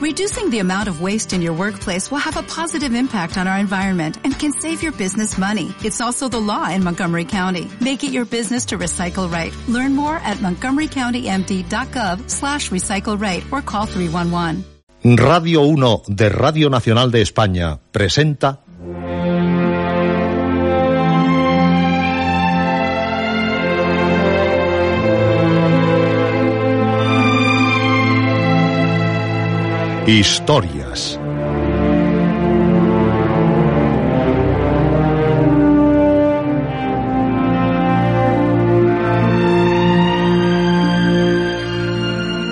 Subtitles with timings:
[0.00, 3.58] Reducing the amount of waste in your workplace will have a positive impact on our
[3.58, 5.74] environment and can save your business money.
[5.84, 7.68] It's also the law in Montgomery County.
[7.82, 9.52] Make it your business to recycle right.
[9.68, 14.64] Learn more at montgomerycountymd.gov slash recycle right or call 311.
[15.02, 18.59] Radio 1 de Radio Nacional de España presenta
[30.06, 31.20] Historias.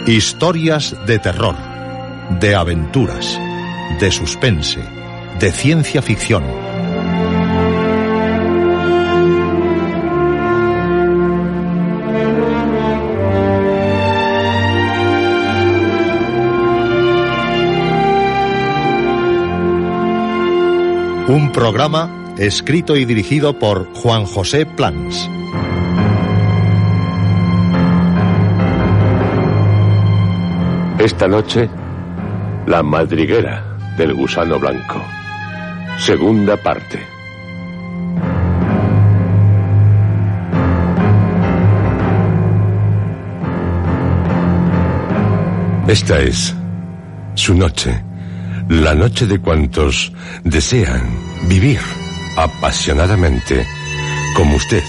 [0.07, 1.57] Historias de terror,
[2.39, 3.41] de aventuras,
[3.99, 4.81] de suspense,
[5.41, 6.68] de ciencia ficción.
[21.29, 25.29] Un programa escrito y dirigido por Juan José Plans.
[30.99, 31.69] Esta noche,
[32.67, 35.03] la madriguera del gusano blanco.
[35.99, 36.99] Segunda parte.
[45.89, 46.57] Esta es
[47.35, 48.03] su noche,
[48.69, 50.13] la noche de cuantos
[50.45, 51.09] desean
[51.49, 51.81] vivir
[52.37, 53.67] apasionadamente
[54.37, 54.85] como usted,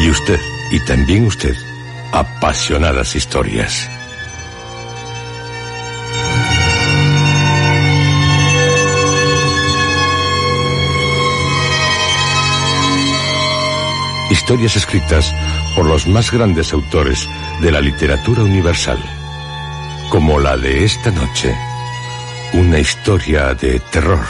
[0.00, 1.54] y usted, y también usted,
[2.12, 3.88] apasionadas historias.
[14.30, 15.34] Historias escritas
[15.76, 17.28] por los más grandes autores
[17.60, 18.98] de la literatura universal,
[20.08, 21.54] como la de esta noche,
[22.54, 24.24] una historia de terror,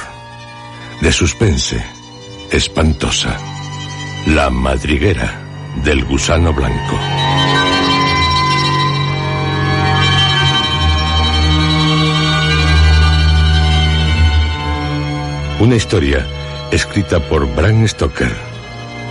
[1.00, 1.82] de suspense,
[2.50, 3.36] espantosa,
[4.26, 5.42] la madriguera
[5.84, 6.98] del gusano blanco.
[15.58, 16.24] Una historia
[16.70, 18.32] escrita por Bram Stoker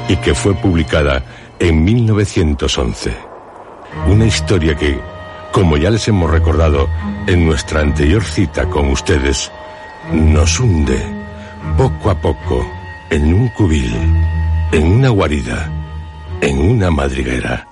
[0.08, 1.24] y que fue publicada
[1.60, 3.14] en 1911.
[4.08, 5.00] Una historia que,
[5.52, 6.90] como ya les hemos recordado
[7.28, 9.52] en nuestra anterior cita con ustedes,
[10.12, 11.02] nos hunde
[11.78, 12.66] poco a poco
[13.10, 13.94] en un cubil,
[14.72, 15.70] en una guarida,
[16.42, 17.68] en una madriguera,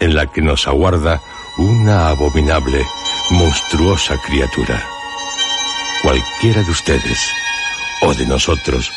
[0.00, 1.20] en la que nos aguarda
[1.58, 2.84] una abominable,
[3.30, 4.82] monstruosa criatura.
[6.02, 7.30] Cualquiera de ustedes
[8.02, 8.90] o de nosotros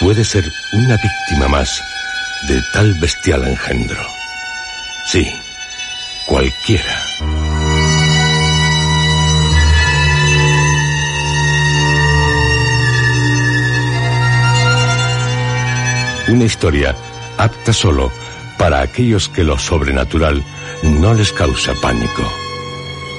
[0.00, 1.80] puede ser una víctima más
[2.48, 4.06] de tal bestial engendro.
[5.06, 5.26] Sí,
[6.26, 7.45] cualquiera.
[16.28, 16.96] Una historia
[17.38, 18.10] apta solo
[18.58, 20.42] para aquellos que lo sobrenatural
[20.82, 22.22] no les causa pánico.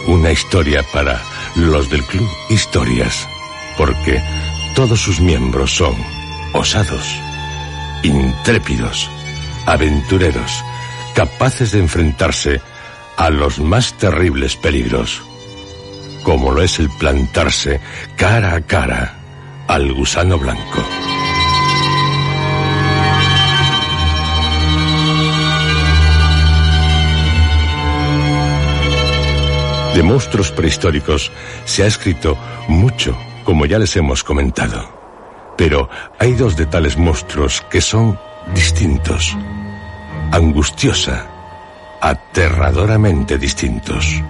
[0.08, 1.22] Una historia para
[1.56, 3.28] los del Club Historias,
[3.78, 4.22] porque
[4.76, 5.96] todos sus miembros son
[6.54, 7.06] osados,
[8.04, 9.10] intrépidos,
[9.66, 10.64] aventureros,
[11.14, 12.62] capaces de enfrentarse
[13.16, 15.22] a los más terribles peligros,
[16.24, 17.80] como lo es el plantarse
[18.18, 19.16] cara a cara
[19.68, 20.97] al gusano blanco.
[29.98, 31.32] De monstruos prehistóricos
[31.66, 32.38] se ha escrito
[32.68, 34.88] mucho, como ya les hemos comentado.
[35.58, 38.20] Pero hay dos de tales monstruos que son
[38.54, 39.36] distintos,
[40.32, 41.26] angustiosa,
[42.00, 44.22] aterradoramente distintos.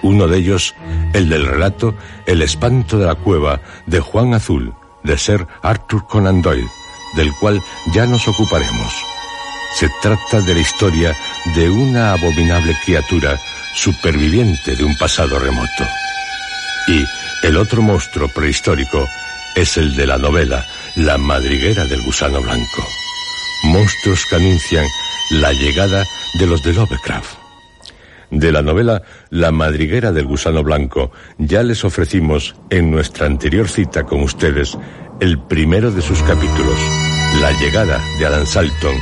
[0.00, 0.74] Uno de ellos,
[1.12, 1.94] el del relato
[2.24, 6.70] El espanto de la cueva de Juan Azul, de ser Arthur Conan Doyle,
[7.14, 7.60] del cual
[7.92, 9.04] ya nos ocuparemos.
[9.74, 11.14] Se trata de la historia
[11.54, 13.38] de una abominable criatura
[13.76, 15.84] superviviente de un pasado remoto.
[16.88, 17.04] Y
[17.46, 19.06] el otro monstruo prehistórico
[19.54, 22.86] es el de la novela La madriguera del gusano blanco.
[23.64, 24.86] Monstruos que anuncian
[25.30, 27.36] la llegada de los de Lovecraft.
[28.30, 34.04] De la novela La madriguera del gusano blanco ya les ofrecimos en nuestra anterior cita
[34.04, 34.76] con ustedes
[35.20, 36.78] el primero de sus capítulos,
[37.40, 38.96] La llegada de Alan Salton,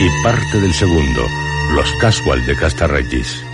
[0.00, 1.22] y parte del segundo,
[1.74, 3.44] Los Casual de Castarregis.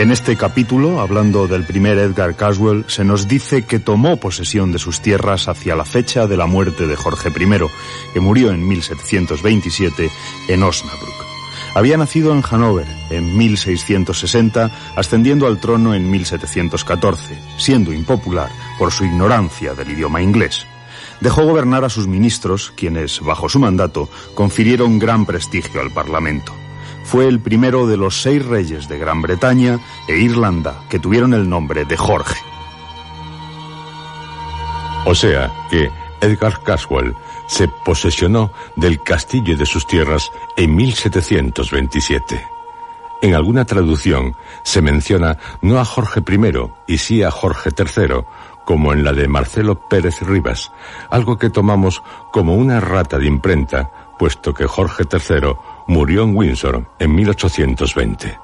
[0.00, 4.78] En este capítulo, hablando del primer Edgar Caswell, se nos dice que tomó posesión de
[4.78, 7.68] sus tierras hacia la fecha de la muerte de Jorge I,
[8.14, 10.10] que murió en 1727
[10.48, 11.26] en Osnabrück.
[11.74, 18.48] Había nacido en Hanover en 1660, ascendiendo al trono en 1714, siendo impopular
[18.78, 20.66] por su ignorancia del idioma inglés.
[21.20, 26.54] Dejó gobernar a sus ministros, quienes, bajo su mandato, confirieron gran prestigio al Parlamento.
[27.10, 31.48] Fue el primero de los seis reyes de Gran Bretaña e Irlanda que tuvieron el
[31.48, 32.38] nombre de Jorge.
[35.04, 35.90] O sea que
[36.20, 37.16] Edgar Caswell
[37.48, 42.46] se posesionó del castillo de sus tierras en 1727.
[43.22, 48.22] En alguna traducción se menciona no a Jorge I y sí a Jorge III,
[48.64, 50.70] como en la de Marcelo Pérez Rivas,
[51.10, 55.56] algo que tomamos como una rata de imprenta, puesto que Jorge III
[55.90, 58.38] murió en Windsor en 1820.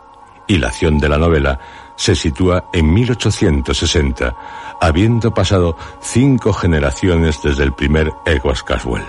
[0.49, 1.59] Y la acción de la novela
[1.95, 4.35] se sitúa en 1860,
[4.81, 9.05] habiendo pasado cinco generaciones desde el primer Edward Caswell.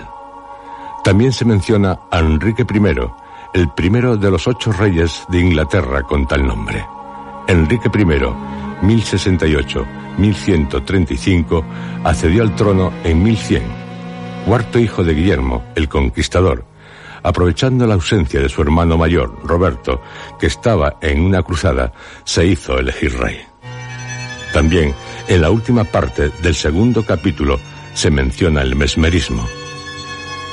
[1.02, 2.80] También se menciona a Enrique I,
[3.54, 6.86] el primero de los ocho reyes de Inglaterra con tal nombre.
[7.48, 8.04] Enrique I,
[8.86, 11.64] 1068-1135,
[12.04, 13.64] accedió al trono en 1100,
[14.46, 16.67] cuarto hijo de Guillermo, el Conquistador,
[17.22, 20.00] aprovechando la ausencia de su hermano mayor, Roberto,
[20.38, 21.92] que estaba en una cruzada,
[22.24, 23.40] se hizo elegir rey.
[24.52, 24.94] También,
[25.28, 27.60] en la última parte del segundo capítulo,
[27.94, 29.46] se menciona el mesmerismo.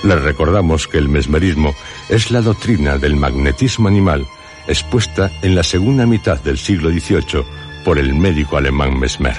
[0.04, 1.74] Les recordamos que el mesmerismo
[2.10, 4.26] es la doctrina del magnetismo animal
[4.68, 7.46] expuesta en la segunda mitad del siglo XVIII
[7.84, 9.36] por el médico alemán Mesmer.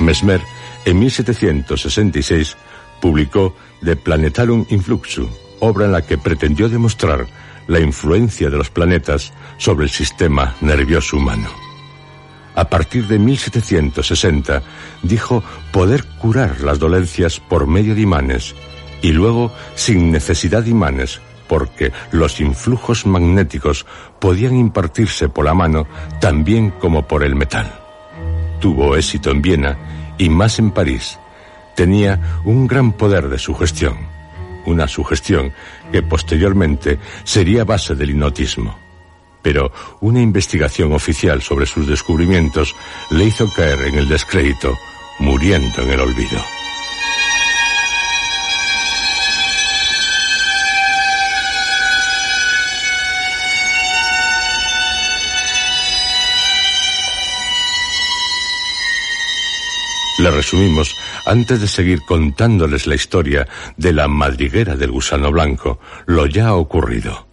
[0.00, 0.40] Mesmer,
[0.84, 2.56] en 1766,
[3.00, 5.28] publicó De Planetarum Influxu,
[5.60, 7.26] obra en la que pretendió demostrar
[7.66, 11.48] la influencia de los planetas sobre el sistema nervioso humano.
[12.54, 14.62] A partir de 1760
[15.02, 15.42] dijo
[15.72, 18.54] poder curar las dolencias por medio de imanes
[19.00, 23.84] y luego sin necesidad de imanes porque los influjos magnéticos
[24.18, 25.86] podían impartirse por la mano
[26.20, 27.70] también como por el metal.
[28.60, 29.78] Tuvo éxito en Viena
[30.18, 31.18] y más en París.
[31.74, 33.96] Tenía un gran poder de sugestión,
[34.66, 35.52] una sugestión
[35.90, 38.78] que posteriormente sería base del hipnotismo.
[39.42, 42.74] Pero una investigación oficial sobre sus descubrimientos
[43.10, 44.78] le hizo caer en el descrédito,
[45.18, 46.38] muriendo en el olvido.
[60.18, 60.96] Le resumimos
[61.26, 67.26] antes de seguir contándoles la historia de la madriguera del gusano blanco, lo ya ocurrido.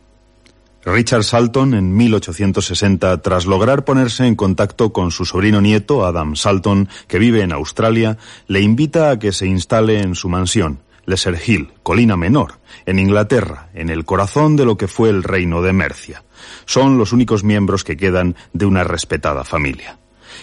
[0.85, 6.87] Richard Salton, en 1860, tras lograr ponerse en contacto con su sobrino nieto, Adam Salton,
[7.07, 11.73] que vive en Australia, le invita a que se instale en su mansión, Lesser Hill,
[11.83, 16.23] Colina Menor, en Inglaterra, en el corazón de lo que fue el reino de Mercia.
[16.65, 19.97] Son los únicos miembros que quedan de una respetada familia.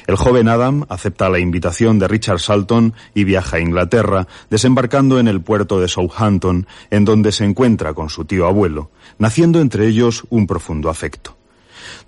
[0.07, 5.27] El joven Adam acepta la invitación de Richard Salton y viaja a Inglaterra, desembarcando en
[5.27, 10.25] el puerto de Southampton, en donde se encuentra con su tío abuelo, naciendo entre ellos
[10.31, 11.36] un profundo afecto.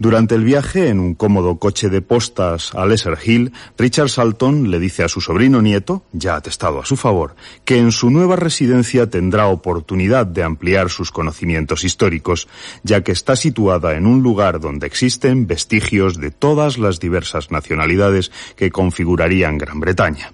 [0.01, 4.79] Durante el viaje en un cómodo coche de postas a Lesser Hill, Richard Salton le
[4.79, 7.35] dice a su sobrino nieto, ya atestado a su favor,
[7.65, 12.47] que en su nueva residencia tendrá oportunidad de ampliar sus conocimientos históricos,
[12.85, 18.31] ya que está situada en un lugar donde existen vestigios de todas las diversas nacionalidades
[18.55, 20.33] que configurarían Gran Bretaña.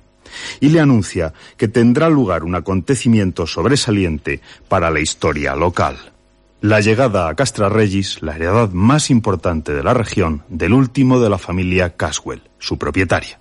[0.61, 6.14] Y le anuncia que tendrá lugar un acontecimiento sobresaliente para la historia local
[6.65, 11.29] la llegada a Castra Regis, la heredad más importante de la región, del último de
[11.29, 13.39] la familia Caswell, su propietaria.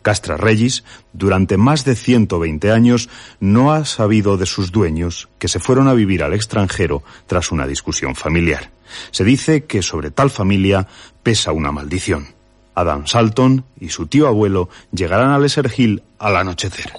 [0.00, 5.60] Castra Regis, durante más de 120 años, no ha sabido de sus dueños, que se
[5.60, 8.70] fueron a vivir al extranjero tras una discusión familiar.
[9.10, 10.88] Se dice que sobre tal familia
[11.22, 12.28] pesa una maldición.
[12.74, 16.90] Adam Salton y su tío abuelo llegarán a Lesser Hill al anochecer.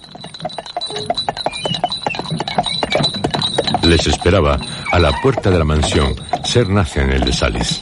[3.86, 4.60] Les esperaba
[4.92, 7.82] a la puerta de la mansión Ser Nathaniel de Sales.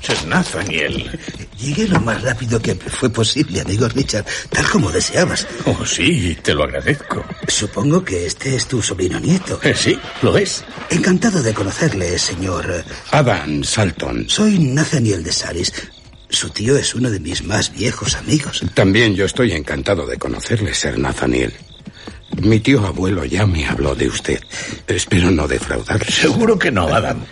[0.00, 1.18] Ser Nathaniel.
[1.58, 5.44] Llegué lo más rápido que fue posible, amigo Richard, tal como deseabas.
[5.64, 7.24] Oh, sí, te lo agradezco.
[7.48, 9.58] Supongo que este es tu sobrino nieto.
[9.64, 10.64] Eh, sí, lo es.
[10.88, 12.84] Encantado de conocerle, señor.
[13.10, 14.28] Adam Salton.
[14.28, 15.72] Soy Nathaniel de Salis.
[16.30, 18.62] Su tío es uno de mis más viejos amigos.
[18.74, 21.54] También yo estoy encantado de conocerle, Ser Nathaniel.
[22.42, 24.40] Mi tío abuelo ya me habló de usted.
[24.86, 26.10] Espero no defraudarle.
[26.10, 27.24] Seguro que no, Adam.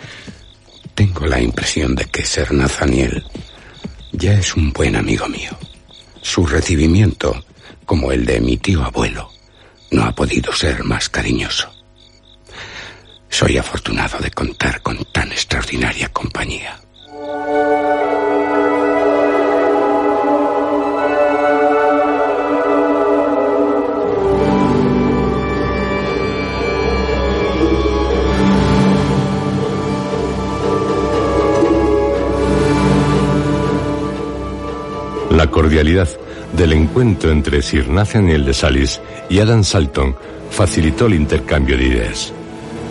[0.95, 3.23] Tengo la impresión de que Ser Nathaniel
[4.11, 5.51] ya es un buen amigo mío.
[6.21, 7.45] Su recibimiento,
[7.85, 9.31] como el de mi tío abuelo,
[9.91, 11.71] no ha podido ser más cariñoso.
[13.29, 16.79] Soy afortunado de contar con tan extraordinaria compañía.
[35.67, 36.07] Cordialidad
[36.53, 40.15] del encuentro entre Sir Nathaniel de Salis y Adam Salton
[40.49, 42.31] facilitó el intercambio de ideas.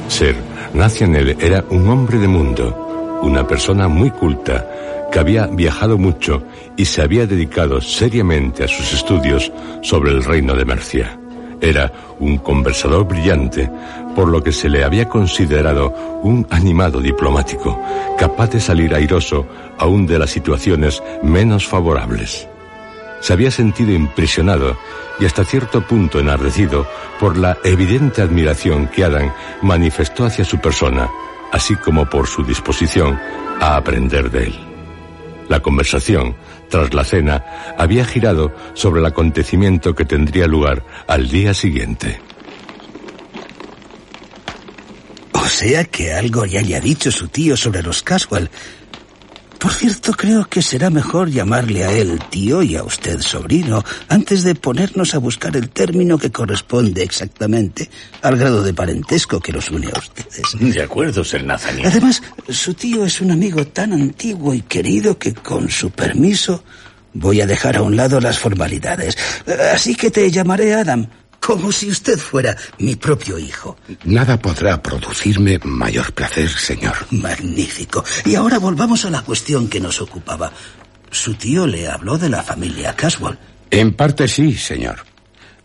[0.08, 0.36] Sir
[0.74, 6.42] Nathaniel era un hombre de mundo, una persona muy culta, que había viajado mucho
[6.76, 11.18] y se había dedicado seriamente a sus estudios sobre el reino de Mercia.
[11.62, 11.90] Era
[12.20, 13.70] un conversador brillante,
[14.14, 17.80] por lo que se le había considerado un animado diplomático,
[18.18, 19.46] capaz de salir airoso
[19.78, 22.46] aún de las situaciones menos favorables.
[23.26, 24.78] Se había sentido impresionado
[25.18, 26.86] y hasta cierto punto enardecido
[27.18, 31.10] por la evidente admiración que Adam manifestó hacia su persona,
[31.50, 33.18] así como por su disposición
[33.60, 34.54] a aprender de él.
[35.48, 36.36] La conversación,
[36.70, 42.20] tras la cena, había girado sobre el acontecimiento que tendría lugar al día siguiente.
[45.32, 48.50] O sea que algo le ha dicho su tío sobre los Caswell.
[49.66, 54.44] Por cierto, creo que será mejor llamarle a él tío y a usted sobrino antes
[54.44, 57.90] de ponernos a buscar el término que corresponde exactamente
[58.22, 60.56] al grado de parentesco que los une a ustedes.
[60.60, 61.88] De acuerdo, Sir Nathaniel.
[61.88, 66.62] Además, su tío es un amigo tan antiguo y querido que, con su permiso,
[67.12, 69.18] voy a dejar a un lado las formalidades.
[69.74, 71.08] Así que te llamaré Adam,
[71.40, 73.76] como si usted fuera mi propio hijo.
[74.04, 76.94] Nada podrá producirme mayor placer, señor.
[77.10, 78.04] Magnífico.
[78.24, 80.52] Y ahora volvamos a la cuestión que nos ocupaba.
[81.10, 83.38] Su tío le habló de la familia Caswell.
[83.70, 85.04] En parte sí, señor.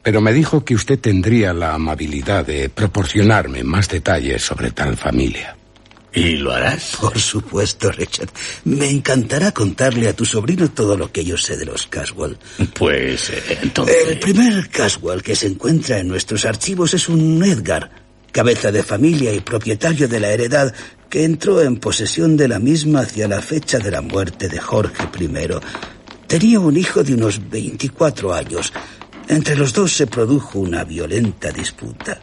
[0.04, 5.56] Pero me dijo que usted tendría la amabilidad de proporcionarme más detalles sobre tal familia.
[6.13, 6.98] ¿Y lo harás?
[7.00, 8.30] Por supuesto, Richard.
[8.65, 12.38] Me encantará contarle a tu sobrino todo lo que yo sé de los Caswell.
[12.74, 13.96] Pues eh, entonces...
[14.10, 17.89] El primer Caswell que se encuentra en nuestros archivos es un Edgar,
[18.32, 20.74] cabeza de familia y propietario de la heredad
[21.10, 25.03] que entró en posesión de la misma hacia la fecha de la muerte de Jorge
[25.20, 25.30] I.
[26.27, 28.72] Tenía un hijo de unos 24 años.
[29.27, 32.22] Entre los dos se produjo una violenta disputa.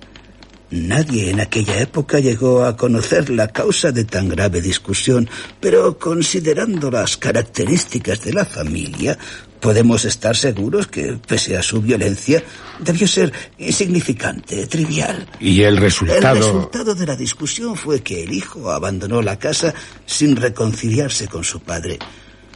[0.71, 5.29] Nadie en aquella época llegó a conocer la causa de tan grave discusión,
[5.61, 9.19] pero considerando las características de la familia,
[9.61, 12.43] podemos estar seguros que, pese a su violencia,
[12.81, 15.27] debió ser insignificante, trivial.
[15.41, 16.37] ¿Y el resultado?
[16.37, 19.73] El resultado de la discusión fue que el hijo abandonó la casa
[20.05, 21.99] sin reconciliarse con su padre,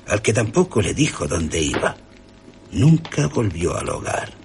[0.07, 1.97] al que tampoco le dijo dónde iba.
[2.73, 4.42] Nunca volvió al hogar.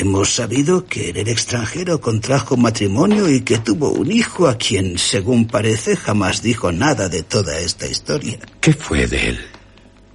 [0.00, 4.96] Hemos sabido que en el extranjero contrajo matrimonio y que tuvo un hijo a quien,
[4.96, 8.38] según parece, jamás dijo nada de toda esta historia.
[8.62, 9.40] ¿Qué fue de él?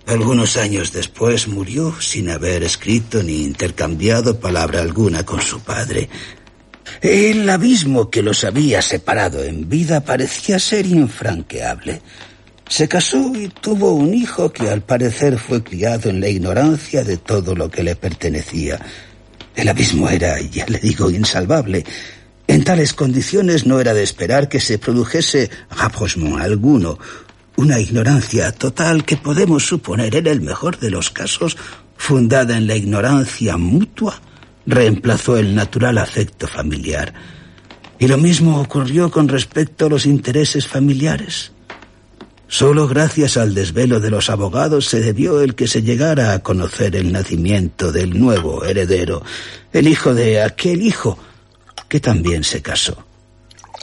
[0.07, 6.09] Algunos años después murió sin haber escrito ni intercambiado palabra alguna con su padre.
[6.99, 12.01] El abismo que los había separado en vida parecía ser infranqueable.
[12.67, 17.17] Se casó y tuvo un hijo que al parecer fue criado en la ignorancia de
[17.17, 18.79] todo lo que le pertenecía.
[19.55, 21.85] El abismo era, ya le digo, insalvable.
[22.47, 26.99] En tales condiciones no era de esperar que se produjese rapprochement alguno,
[27.55, 31.57] una ignorancia total que podemos suponer en el mejor de los casos,
[31.97, 34.21] fundada en la ignorancia mutua,
[34.65, 37.13] reemplazó el natural afecto familiar.
[37.97, 41.54] Y lo mismo ocurrió con respecto a los intereses familiares.
[42.57, 46.95] Solo gracias al desvelo de los abogados se debió el que se llegara a conocer
[46.95, 49.23] el nacimiento del nuevo heredero,
[49.73, 51.19] el hijo de aquel hijo
[51.89, 53.04] que también se casó.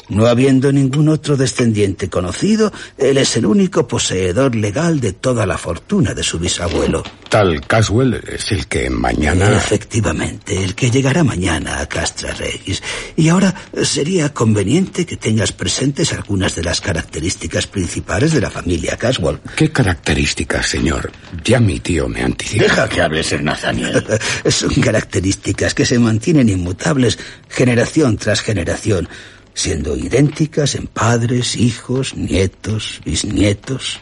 [0.08, 5.58] No habiendo ningún otro descendiente conocido, él es el único poseedor legal de toda la
[5.58, 7.02] fortuna de su bisabuelo.
[7.28, 9.56] Tal Caswell es el que mañana...
[9.56, 12.82] Efectivamente, el que llegará mañana a Castra Regis.
[13.16, 18.96] Y ahora sería conveniente que tengas presentes algunas de las características principales de la familia
[18.96, 19.40] Caswell.
[19.56, 21.10] ¿Qué características, señor?
[21.42, 22.64] Ya mi tío me anticipa.
[22.64, 24.04] Deja que hable, Sir Nathaniel.
[24.48, 27.18] Son características que se mantienen inmutables
[27.48, 29.08] generación tras generación
[29.54, 34.00] siendo idénticas en padres, hijos, nietos, bisnietos.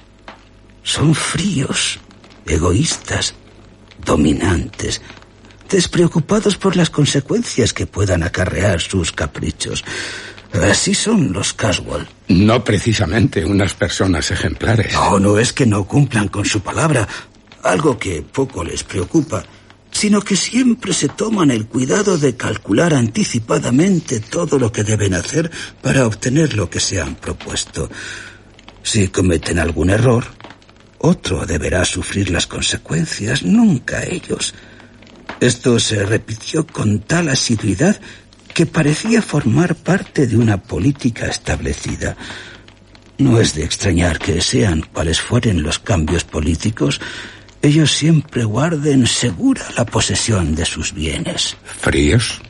[0.83, 1.99] Son fríos,
[2.47, 3.35] egoístas,
[4.05, 5.01] dominantes,
[5.69, 9.85] despreocupados por las consecuencias que puedan acarrear sus caprichos.
[10.53, 12.09] Así son los Caswell.
[12.29, 14.93] No precisamente unas personas ejemplares.
[14.95, 17.07] No, no es que no cumplan con su palabra,
[17.63, 19.45] algo que poco les preocupa
[19.91, 25.51] sino que siempre se toman el cuidado de calcular anticipadamente todo lo que deben hacer
[25.83, 27.91] para obtener lo que se han propuesto.
[28.83, 30.25] Si cometen algún error,
[30.99, 34.55] otro deberá sufrir las consecuencias, nunca ellos.
[35.41, 38.01] Esto se repitió con tal asiduidad
[38.53, 42.17] que parecía formar parte de una política establecida.
[43.19, 47.01] No es de extrañar que sean cuales fueren los cambios políticos,
[47.63, 51.57] ellos siempre guarden segura la posesión de sus bienes.
[51.65, 52.41] ¿Fríos?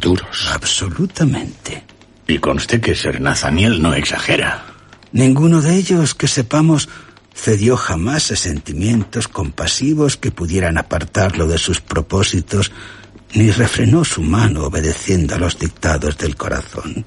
[0.00, 0.48] ¿Duros?
[0.52, 1.84] Absolutamente.
[2.26, 4.64] Y conste que Ser Nathaniel no exagera.
[5.12, 6.88] Ninguno de ellos que sepamos
[7.34, 12.72] cedió jamás a sentimientos compasivos que pudieran apartarlo de sus propósitos,
[13.34, 17.04] ni refrenó su mano obedeciendo a los dictados del corazón.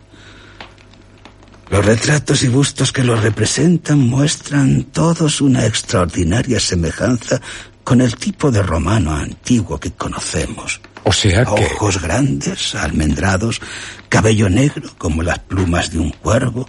[1.70, 7.42] Los retratos y bustos que los representan muestran todos una extraordinaria semejanza
[7.84, 10.82] con el tipo de romano antiguo que conocemos.
[11.04, 11.66] O sea que...
[11.66, 13.62] Ojos grandes, almendrados,
[14.10, 16.68] cabello negro como las plumas de un cuervo,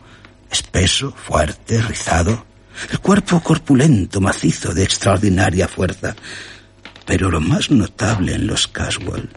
[0.50, 2.44] espeso, fuerte, rizado,
[2.90, 6.14] el cuerpo corpulento, macizo, de extraordinaria fuerza.
[7.06, 9.28] Pero lo más notable en los Caswell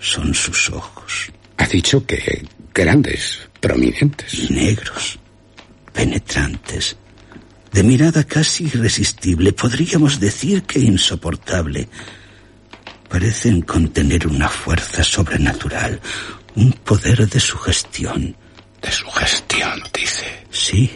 [0.00, 1.30] son sus ojos.
[1.58, 2.46] Ha dicho que
[2.78, 4.48] grandes, prominentes.
[4.50, 5.18] Negros,
[5.92, 6.96] penetrantes,
[7.72, 11.88] de mirada casi irresistible, podríamos decir que insoportable.
[13.08, 16.00] Parecen contener una fuerza sobrenatural,
[16.54, 18.36] un poder de sugestión.
[18.80, 20.46] De sugestión, dice.
[20.48, 20.88] Sí.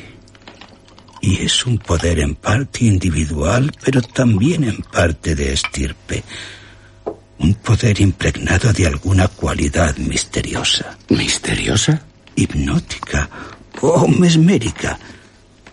[1.20, 6.22] Y es un poder en parte individual, pero también en parte de estirpe.
[7.42, 10.96] Un poder impregnado de alguna cualidad misteriosa.
[11.08, 12.00] ¿Misteriosa?
[12.36, 13.28] Hipnótica
[13.80, 14.96] o mesmérica.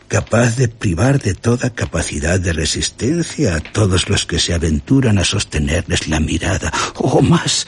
[0.07, 5.23] Capaz de privar de toda capacidad de resistencia a todos los que se aventuran a
[5.23, 6.73] sostenerles la mirada.
[6.95, 7.67] O más,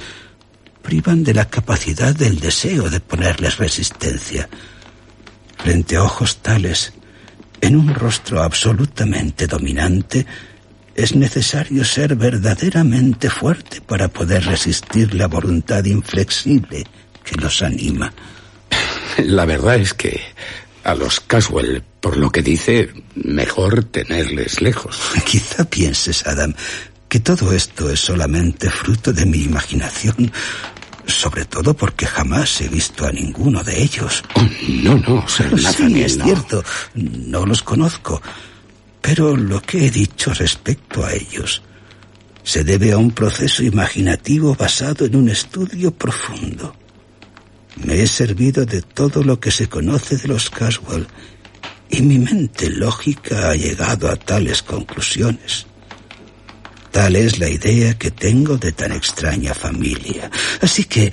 [0.81, 4.49] privan de la capacidad del deseo de ponerles resistencia.
[5.57, 6.93] Frente a ojos tales,
[7.61, 10.25] en un rostro absolutamente dominante,
[10.95, 16.85] es necesario ser verdaderamente fuerte para poder resistir la voluntad inflexible
[17.23, 18.13] que los anima.
[19.17, 20.19] La verdad es que
[20.83, 24.99] a los Caswell, por lo que dice, mejor tenerles lejos.
[25.25, 26.53] Quizá pienses, Adam,
[27.07, 30.31] que todo esto es solamente fruto de mi imaginación,
[31.05, 34.23] sobre todo porque jamás he visto a ninguno de ellos.
[34.35, 34.47] Oh,
[34.83, 36.25] no, no, Sir Sí, es no.
[36.25, 36.63] cierto,
[36.95, 38.21] no los conozco,
[39.01, 41.61] pero lo que he dicho respecto a ellos
[42.43, 46.75] se debe a un proceso imaginativo basado en un estudio profundo.
[47.83, 51.07] Me he servido de todo lo que se conoce de los Caswell
[51.89, 55.65] y mi mente lógica ha llegado a tales conclusiones.
[56.91, 60.29] Tal es la idea que tengo de tan extraña familia.
[60.61, 61.11] Así que,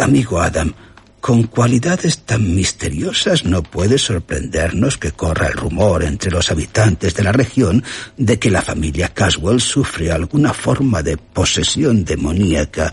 [0.00, 0.74] amigo Adam,
[1.20, 7.22] con cualidades tan misteriosas no puede sorprendernos que corra el rumor entre los habitantes de
[7.22, 7.84] la región
[8.16, 12.92] de que la familia Caswell sufre alguna forma de posesión demoníaca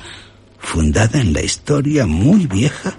[0.59, 2.97] fundada en la historia muy vieja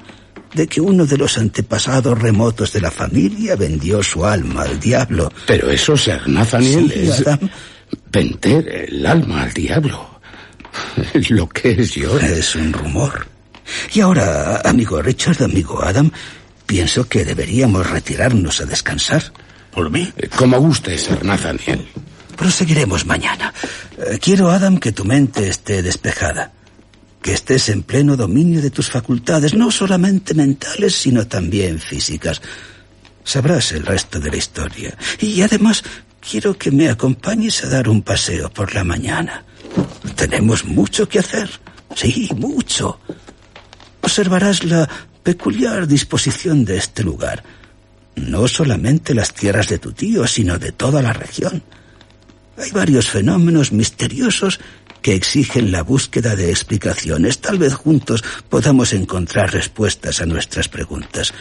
[0.55, 5.31] de que uno de los antepasados remotos de la familia vendió su alma al diablo.
[5.47, 7.51] Pero eso, Sir Nathaniel, Sí, es Adam.
[8.11, 10.21] vender el alma al diablo.
[11.29, 12.19] Lo que es yo.
[12.19, 13.27] Es un rumor.
[13.93, 16.11] Y ahora, amigo Richard, amigo Adam,
[16.67, 19.33] pienso que deberíamos retirarnos a descansar.
[19.73, 20.13] ¿Por mí?
[20.37, 21.87] Como guste, Sir Nathaniel.
[22.37, 23.53] Proseguiremos mañana.
[23.99, 26.53] Eh, Quiero, Adam, que tu mente esté despejada.
[27.23, 32.41] Que estés en pleno dominio de tus facultades, no solamente mentales, sino también físicas.
[33.25, 34.97] Sabrás el resto de la historia.
[35.21, 35.83] Y además,
[36.21, 39.45] quiero que me acompañes a dar un paseo por la mañana.
[40.15, 41.51] Tenemos mucho que hacer.
[41.95, 43.01] Sí, mucho.
[44.09, 44.89] Observarás la
[45.23, 47.45] peculiar disposición de este lugar.
[48.17, 51.63] No solamente las tierras de tu tío, sino de toda la región.
[52.57, 54.61] Hay varios fenómenos misteriosos
[55.03, 57.41] que exigen la búsqueda de explicaciones.
[57.43, 61.35] Tal vez juntos podamos encontrar respuestas a nuestras preguntas.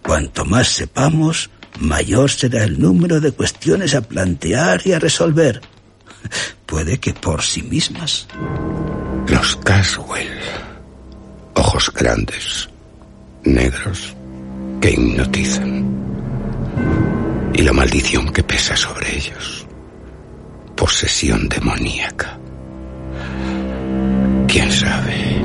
[0.00, 5.60] Cuanto más sepamos, mayor será el número de cuestiones a plantear y a resolver.
[6.64, 8.26] Puede que por sí mismas.
[9.28, 10.69] Los Caswell.
[11.62, 12.70] Ojos grandes,
[13.44, 14.16] negros,
[14.80, 15.84] que hipnotizan.
[17.52, 19.66] Y la maldición que pesa sobre ellos.
[20.74, 22.38] Posesión demoníaca.
[24.48, 25.44] ¿Quién sabe?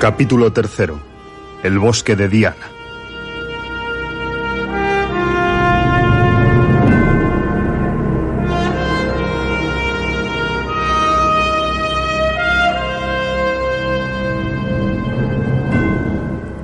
[0.00, 1.00] Capítulo tercero.
[1.62, 2.79] El bosque de Diana.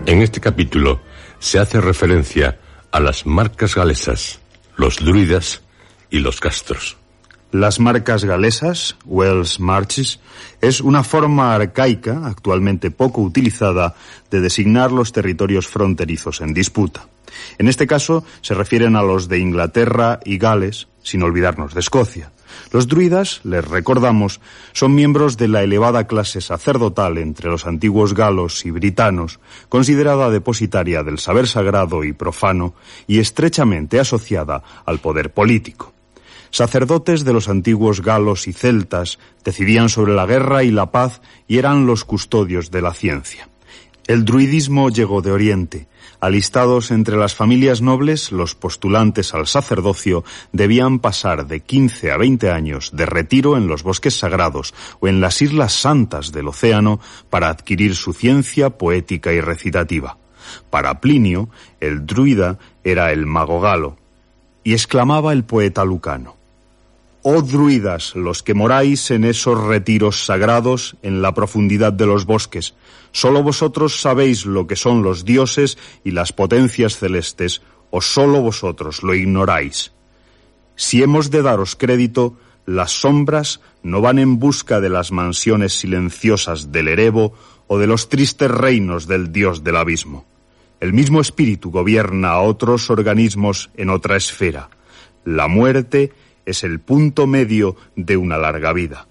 [0.06, 1.00] En este capítulo
[1.40, 2.60] se hace referencia
[2.92, 4.38] a las marcas galesas,
[4.76, 5.62] los druidas
[6.10, 6.96] y los castros.
[7.50, 10.20] Las marcas galesas, Wells Marches,
[10.60, 13.96] es una forma arcaica, actualmente poco utilizada,
[14.30, 17.08] de designar los territorios fronterizos en disputa.
[17.58, 22.30] En este caso se refieren a los de Inglaterra y Gales, sin olvidarnos de Escocia.
[22.72, 24.40] Los druidas, les recordamos,
[24.72, 31.02] son miembros de la elevada clase sacerdotal entre los antiguos galos y britanos, considerada depositaria
[31.02, 32.74] del saber sagrado y profano
[33.06, 35.92] y estrechamente asociada al poder político.
[36.50, 41.58] Sacerdotes de los antiguos galos y celtas decidían sobre la guerra y la paz y
[41.58, 43.48] eran los custodios de la ciencia.
[44.06, 45.88] El druidismo llegó de Oriente.
[46.20, 52.50] Alistados entre las familias nobles, los postulantes al sacerdocio debían pasar de 15 a 20
[52.50, 57.48] años de retiro en los bosques sagrados o en las islas santas del océano para
[57.48, 60.16] adquirir su ciencia poética y recitativa.
[60.70, 61.48] Para Plinio,
[61.80, 63.96] el druida era el mago galo,
[64.64, 66.36] y exclamaba el poeta lucano.
[67.28, 72.76] Oh druidas, los que moráis en esos retiros sagrados en la profundidad de los bosques,
[73.10, 79.02] solo vosotros sabéis lo que son los dioses y las potencias celestes, o solo vosotros
[79.02, 79.90] lo ignoráis.
[80.76, 86.70] Si hemos de daros crédito, las sombras no van en busca de las mansiones silenciosas
[86.70, 87.34] del Erebo
[87.66, 90.24] o de los tristes reinos del dios del abismo.
[90.78, 94.70] El mismo espíritu gobierna a otros organismos en otra esfera.
[95.24, 96.12] La muerte
[96.46, 99.06] es el punto medio de una larga vida,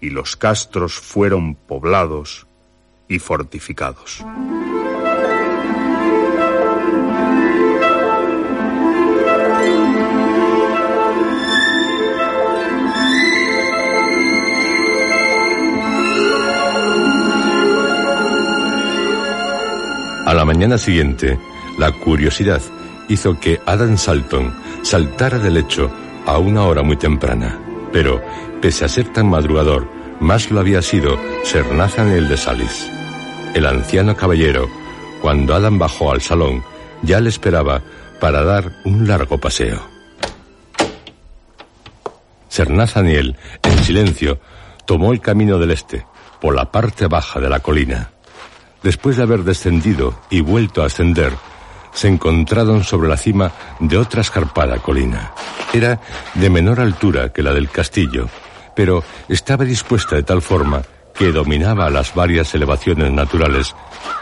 [0.00, 2.46] y los castros fueron poblados
[3.08, 4.24] y fortificados.
[20.24, 21.38] A la mañana siguiente,
[21.78, 22.62] la curiosidad
[23.08, 25.90] hizo que Adam Salton saltara del lecho
[26.32, 27.58] a una hora muy temprana.
[27.92, 28.22] Pero,
[28.60, 29.88] pese a ser tan madrugador,
[30.20, 32.90] más lo había sido Ser Nathaniel de Salis.
[33.54, 34.68] El anciano caballero,
[35.20, 36.62] cuando Adam bajó al salón,
[37.02, 37.82] ya le esperaba
[38.20, 39.80] para dar un largo paseo.
[42.48, 44.38] Ser Nathaniel, en silencio,
[44.86, 46.06] tomó el camino del este,
[46.40, 48.10] por la parte baja de la colina.
[48.82, 51.32] Después de haber descendido y vuelto a ascender,
[51.92, 55.32] se encontraron sobre la cima de otra escarpada colina.
[55.72, 56.00] Era
[56.34, 58.28] de menor altura que la del castillo,
[58.74, 60.82] pero estaba dispuesta de tal forma
[61.14, 63.74] que dominaba las varias elevaciones naturales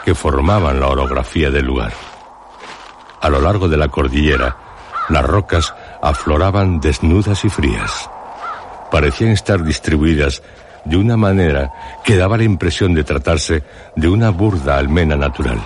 [0.03, 1.93] que formaban la orografía del lugar.
[3.21, 4.57] A lo largo de la cordillera,
[5.09, 8.09] las rocas afloraban desnudas y frías.
[8.91, 10.41] Parecían estar distribuidas
[10.83, 11.71] de una manera
[12.03, 13.63] que daba la impresión de tratarse
[13.95, 15.61] de una burda almena natural.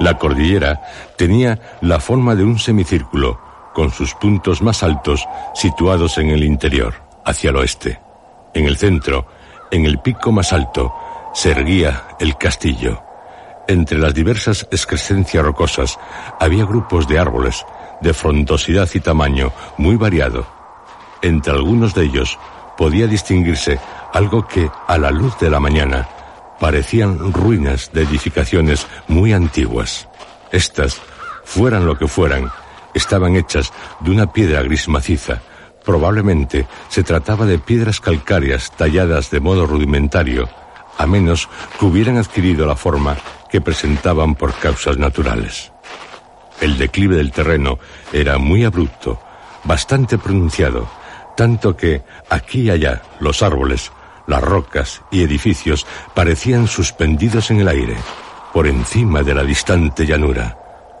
[0.00, 0.80] La cordillera
[1.16, 3.38] tenía la forma de un semicírculo,
[3.74, 8.00] con sus puntos más altos situados en el interior, hacia el oeste.
[8.54, 9.26] En el centro,
[9.70, 10.92] en el pico más alto,
[11.34, 13.02] se erguía el castillo.
[13.68, 15.98] Entre las diversas excrescencias rocosas
[16.40, 17.64] había grupos de árboles
[18.00, 20.46] de frondosidad y tamaño muy variado.
[21.20, 22.38] Entre algunos de ellos
[22.78, 23.78] podía distinguirse
[24.14, 26.08] algo que, a la luz de la mañana,
[26.60, 30.08] parecían ruinas de edificaciones muy antiguas.
[30.52, 31.00] Estas,
[31.42, 32.52] fueran lo que fueran,
[32.94, 35.40] estaban hechas de una piedra gris maciza.
[35.84, 40.48] Probablemente se trataba de piedras calcáreas talladas de modo rudimentario,
[40.98, 43.16] a menos que hubieran adquirido la forma
[43.50, 45.72] que presentaban por causas naturales.
[46.60, 47.78] El declive del terreno
[48.12, 49.18] era muy abrupto,
[49.64, 50.88] bastante pronunciado,
[51.36, 53.90] tanto que aquí y allá los árboles,
[54.26, 57.96] las rocas y edificios parecían suspendidos en el aire,
[58.52, 60.56] por encima de la distante llanura,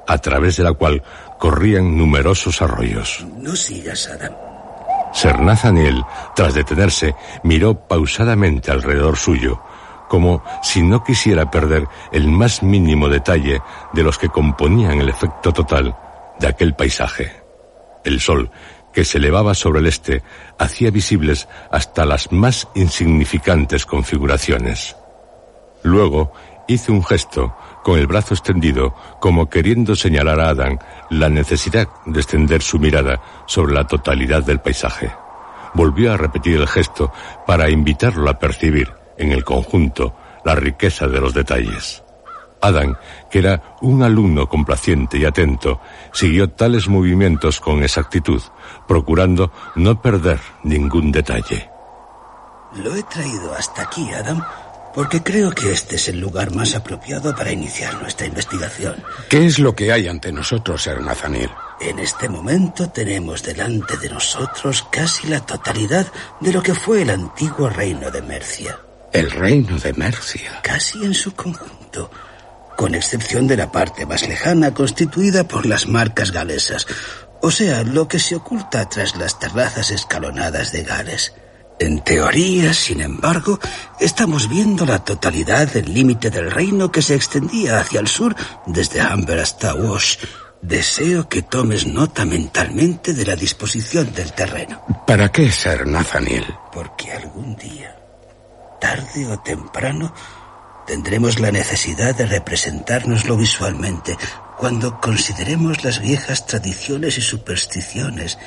[0.06, 1.02] a través de la cual
[1.38, 3.24] corrían numerosos arroyos.
[3.36, 4.32] No sigas, Adam.
[5.12, 6.04] Ser Nathaniel,
[6.36, 9.60] tras detenerse, miró pausadamente alrededor suyo,
[10.08, 13.60] como si no quisiera perder el más mínimo detalle
[13.92, 15.96] de los que componían el efecto total
[16.38, 17.42] de aquel paisaje.
[18.04, 18.50] El sol,
[18.92, 20.22] que se elevaba sobre el este,
[20.58, 24.96] hacía visibles hasta las más insignificantes configuraciones.
[25.82, 26.32] Luego
[26.68, 32.20] hizo un gesto con el brazo extendido, como queriendo señalar a Adán la necesidad de
[32.20, 35.10] extender su mirada sobre la totalidad del paisaje.
[35.74, 37.12] Volvió a repetir el gesto
[37.46, 42.02] para invitarlo a percibir, en el conjunto, la riqueza de los detalles.
[42.60, 42.96] Adán,
[43.30, 45.80] que era un alumno complaciente y atento,
[46.12, 48.42] siguió tales movimientos con exactitud,
[48.90, 51.70] procurando no perder ningún detalle.
[52.74, 54.42] Lo he traído hasta aquí, Adam,
[54.92, 58.96] Porque creo que este es el lugar más apropiado para iniciar nuestra investigación.
[59.28, 61.50] ¿Qué es lo que hay ante nosotros, Sir Nathaniel?
[61.80, 66.08] En este momento tenemos delante de nosotros casi la totalidad
[66.40, 68.80] de lo que fue el antiguo reino de Mercia.
[69.12, 70.60] El reino de Mercia.
[70.64, 72.10] Casi en su conjunto,
[72.76, 76.88] con excepción de la parte más lejana constituida por las marcas galesas,
[77.42, 81.34] o sea, lo que se oculta tras las terrazas escalonadas de Gales.
[81.78, 83.58] En teoría, sin embargo,
[83.98, 89.00] estamos viendo la totalidad del límite del reino que se extendía hacia el sur desde
[89.02, 90.18] Humber hasta Wash.
[90.60, 94.82] Deseo que tomes nota mentalmente de la disposición del terreno.
[95.06, 96.44] ¿Para qué ser Nathaniel?
[96.70, 97.96] Porque algún día,
[98.78, 100.12] tarde o temprano,
[100.86, 104.18] tendremos la necesidad de representárnoslo visualmente
[104.60, 108.38] cuando consideremos las viejas tradiciones y supersticiones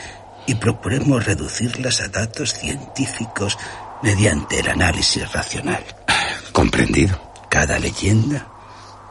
[0.45, 3.57] y procuremos reducirlas a datos científicos
[4.03, 5.83] mediante el análisis racional.
[6.51, 7.19] Comprendido.
[7.49, 8.47] Cada leyenda,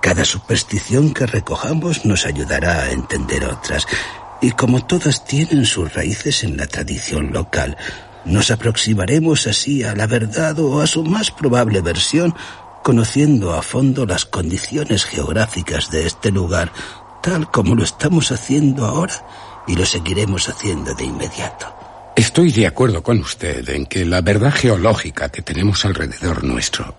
[0.00, 3.88] cada superstición que recojamos nos ayudará a entender otras,
[4.40, 7.76] y como todas tienen sus raíces en la tradición local,
[8.24, 12.36] nos aproximaremos así a la verdad o a su más probable versión,
[12.82, 16.72] conociendo a fondo las condiciones geográficas de este lugar,
[17.22, 19.14] tal como lo estamos haciendo ahora
[19.66, 21.74] y lo seguiremos haciendo de inmediato.
[22.16, 26.94] Estoy de acuerdo con usted en que la verdad geológica que tenemos alrededor nuestro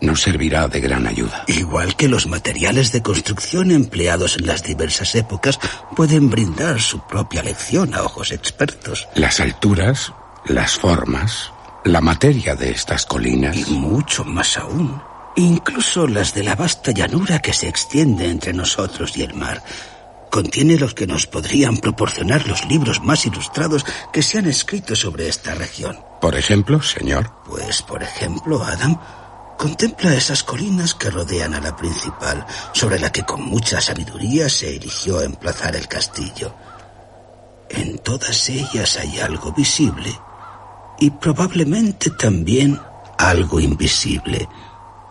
[0.00, 1.44] nos servirá de gran ayuda.
[1.46, 5.58] Igual que los materiales de construcción empleados en las diversas épocas
[5.96, 9.08] pueden brindar su propia lección a ojos expertos.
[9.14, 10.12] Las alturas,
[10.46, 11.50] las formas,
[11.84, 13.56] la materia de estas colinas.
[13.56, 15.00] Y mucho más aún.
[15.38, 19.62] Incluso las de la vasta llanura que se extiende entre nosotros y el mar
[20.32, 25.28] contiene los que nos podrían proporcionar los libros más ilustrados que se han escrito sobre
[25.28, 25.96] esta región.
[26.20, 27.30] Por ejemplo, señor.
[27.46, 28.98] Pues, por ejemplo, Adam,
[29.56, 34.74] contempla esas colinas que rodean a la principal, sobre la que con mucha sabiduría se
[34.74, 36.52] eligió emplazar el castillo.
[37.70, 40.18] En todas ellas hay algo visible
[40.98, 42.80] y probablemente también
[43.16, 44.48] algo invisible,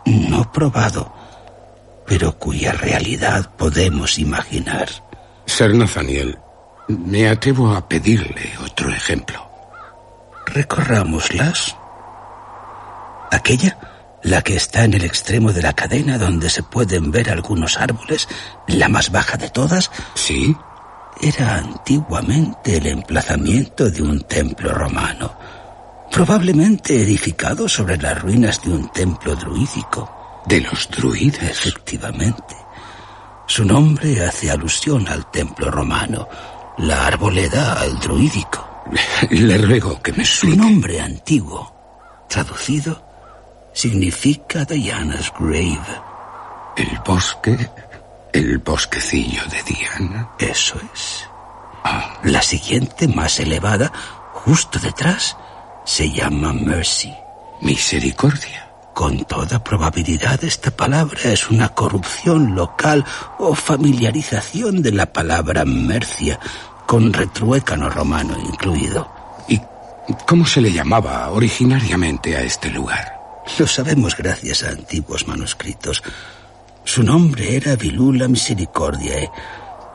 [0.08, 1.14] no probado,
[2.06, 4.90] pero cuya realidad podemos imaginar.
[5.46, 6.38] Ser Nathaniel,
[6.88, 9.46] me atrevo a pedirle otro ejemplo.
[10.46, 11.76] Recorrámoslas.
[13.32, 13.78] Aquella,
[14.24, 18.28] la que está en el extremo de la cadena donde se pueden ver algunos árboles,
[18.68, 19.92] la más baja de todas.
[20.16, 20.56] Sí.
[21.20, 25.38] Era antiguamente el emplazamiento de un templo romano,
[26.18, 30.42] probablemente edificado sobre las ruinas de un templo druídico.
[30.48, 31.44] ¿De los druidas?
[31.44, 32.56] Efectivamente.
[33.46, 36.28] Su nombre hace alusión al templo romano,
[36.80, 38.68] la arboleda al druídico.
[39.30, 43.00] Le ruego que me Su nombre antiguo, traducido,
[43.72, 46.02] significa Diana's Grave.
[46.78, 47.70] El bosque,
[48.34, 50.32] el bosquecillo de Diana.
[50.40, 51.30] Eso es.
[51.84, 52.18] Ah.
[52.24, 53.92] La siguiente, más elevada,
[54.34, 55.38] justo detrás,
[55.88, 57.14] se llama Mercy.
[57.62, 58.70] Misericordia.
[58.94, 63.06] Con toda probabilidad esta palabra es una corrupción local
[63.40, 66.40] o familiarización de la palabra mercia,
[66.86, 69.10] con retruécano romano incluido.
[69.48, 69.62] ¿Y
[70.28, 73.18] cómo se le llamaba originariamente a este lugar?
[73.58, 76.04] Lo sabemos gracias a antiguos manuscritos.
[76.84, 79.32] Su nombre era Vilula Misericordiae.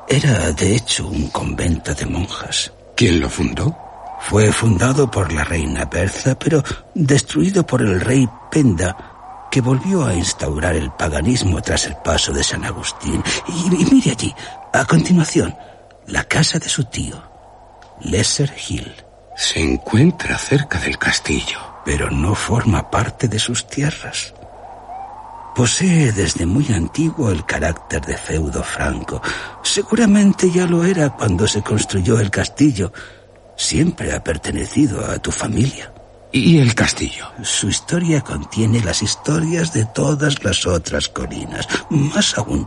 [0.08, 2.72] Era, de hecho, un convento de monjas.
[2.96, 3.81] ¿Quién lo fundó?
[4.28, 6.62] Fue fundado por la reina Berza, pero
[6.94, 12.42] destruido por el rey Penda, que volvió a instaurar el paganismo tras el paso de
[12.42, 13.22] San Agustín.
[13.48, 14.34] Y, y mire allí,
[14.72, 15.54] a continuación,
[16.06, 17.22] la casa de su tío,
[18.00, 18.92] Lesser Hill.
[19.36, 21.72] Se encuentra cerca del castillo.
[21.84, 24.32] Pero no forma parte de sus tierras.
[25.54, 29.20] Posee desde muy antiguo el carácter de feudo franco.
[29.62, 32.92] Seguramente ya lo era cuando se construyó el castillo.
[33.56, 35.92] Siempre ha pertenecido a tu familia.
[36.32, 37.26] ¿Y el castillo?
[37.42, 41.68] Su historia contiene las historias de todas las otras colinas.
[41.90, 42.66] Más aún,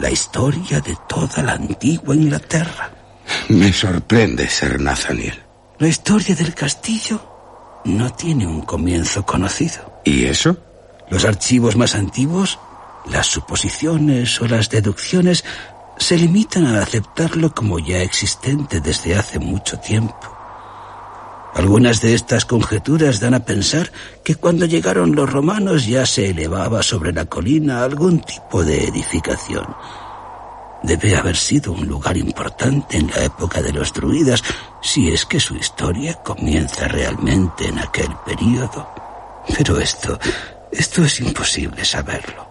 [0.00, 2.90] la historia de toda la antigua Inglaterra.
[3.48, 5.40] Me sorprende ser Nathaniel.
[5.78, 7.20] La historia del castillo
[7.84, 10.00] no tiene un comienzo conocido.
[10.04, 10.56] ¿Y eso?
[11.08, 12.58] Los archivos más antiguos,
[13.06, 15.44] las suposiciones o las deducciones
[16.00, 20.36] se limitan a aceptarlo como ya existente desde hace mucho tiempo.
[21.54, 23.92] Algunas de estas conjeturas dan a pensar
[24.24, 29.66] que cuando llegaron los romanos ya se elevaba sobre la colina algún tipo de edificación.
[30.82, 34.42] Debe haber sido un lugar importante en la época de los druidas,
[34.80, 38.88] si es que su historia comienza realmente en aquel período.
[39.56, 40.18] Pero esto
[40.72, 42.49] Esto es imposible saberlo.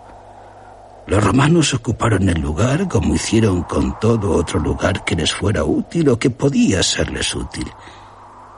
[1.09, 6.09] Los romanos ocuparon el lugar como hicieron con todo otro lugar que les fuera útil
[6.09, 7.67] o que podía serles útil.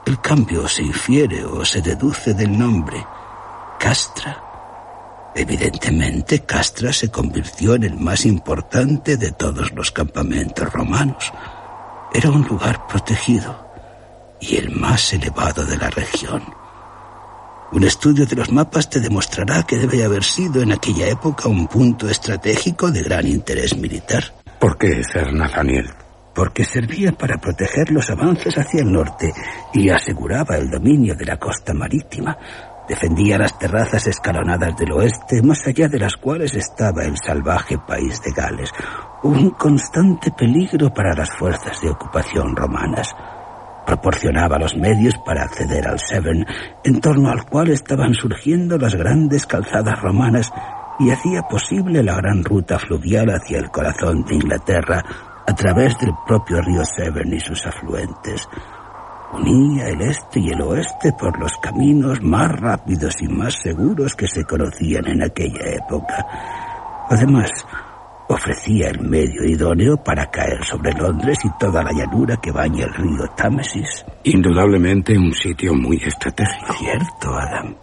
[0.06, 3.08] El cambio se infiere o se deduce del nombre.
[3.80, 5.32] Castra.
[5.34, 11.32] Evidentemente, Castra se convirtió en el más importante de todos los campamentos romanos.
[12.14, 13.66] Era un lugar protegido
[14.42, 16.44] y el más elevado de la región.
[17.74, 21.68] Un estudio de los mapas te demostrará que debe haber sido en aquella época un
[21.68, 24.26] punto estratégico de gran interés militar.
[24.60, 25.90] ¿Por qué, Sir Nathaniel?
[26.36, 29.32] Porque servía para proteger los avances hacia el norte
[29.74, 32.38] y aseguraba el dominio de la costa marítima.
[32.90, 38.22] Defendía las terrazas escalonadas del oeste, más allá de las cuales estaba el salvaje país
[38.22, 38.74] de Gales,
[39.24, 43.16] un constante peligro para las fuerzas de ocupación romanas
[43.86, 46.46] proporcionaba los medios para acceder al Severn,
[46.84, 50.52] en torno al cual estaban surgiendo las grandes calzadas romanas
[51.00, 55.04] y hacía posible la gran ruta fluvial hacia el corazón de Inglaterra
[55.48, 58.48] a través del propio río Severn y sus afluentes.
[59.34, 64.28] Unía el este y el oeste por los caminos más rápidos y más seguros que
[64.28, 66.26] se conocían en aquella época.
[67.10, 67.50] Además,
[68.32, 72.94] ofrecía el medio idóneo para caer sobre Londres y toda la llanura que baña el
[72.94, 74.06] río Támesis.
[74.24, 76.74] Indudablemente un sitio muy estratégico.
[76.74, 77.76] Cierto, Adam.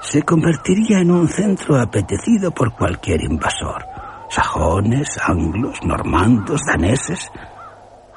[0.00, 3.84] Se convertiría en un centro apetecido por cualquier invasor.
[4.28, 7.30] Sajones, anglos, normandos, daneses.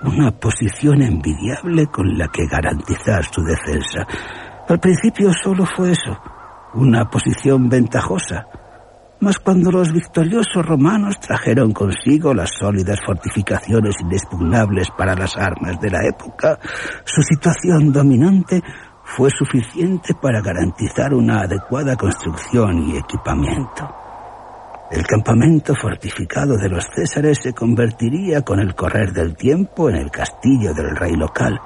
[0.04, 4.08] Una posición envidiable con la que garantizar su defensa.
[4.68, 6.18] Al principio solo fue eso,
[6.74, 8.48] una posición ventajosa
[9.22, 15.90] mas cuando los victoriosos romanos trajeron consigo las sólidas fortificaciones inexpugnables para las armas de
[15.90, 16.58] la época,
[17.04, 18.62] su situación dominante
[19.04, 23.90] fue suficiente para garantizar una adecuada construcción y equipamiento.
[24.92, 30.10] El campamento fortificado de los Césares se convertiría con el correr del tiempo en el
[30.10, 31.60] castillo del rey local.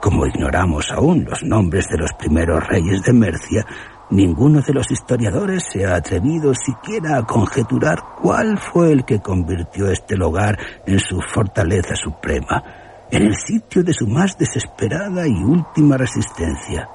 [0.00, 3.64] Como ignoramos aún los nombres de los primeros reyes de Mercia,
[4.10, 9.90] Ninguno de los historiadores se ha atrevido siquiera a conjeturar cuál fue el que convirtió
[9.90, 12.62] este lugar en su fortaleza suprema,
[13.10, 16.88] en el sitio de su más desesperada y última resistencia.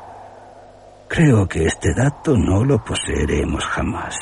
[1.08, 4.16] Creo que este dato no lo poseeremos jamás.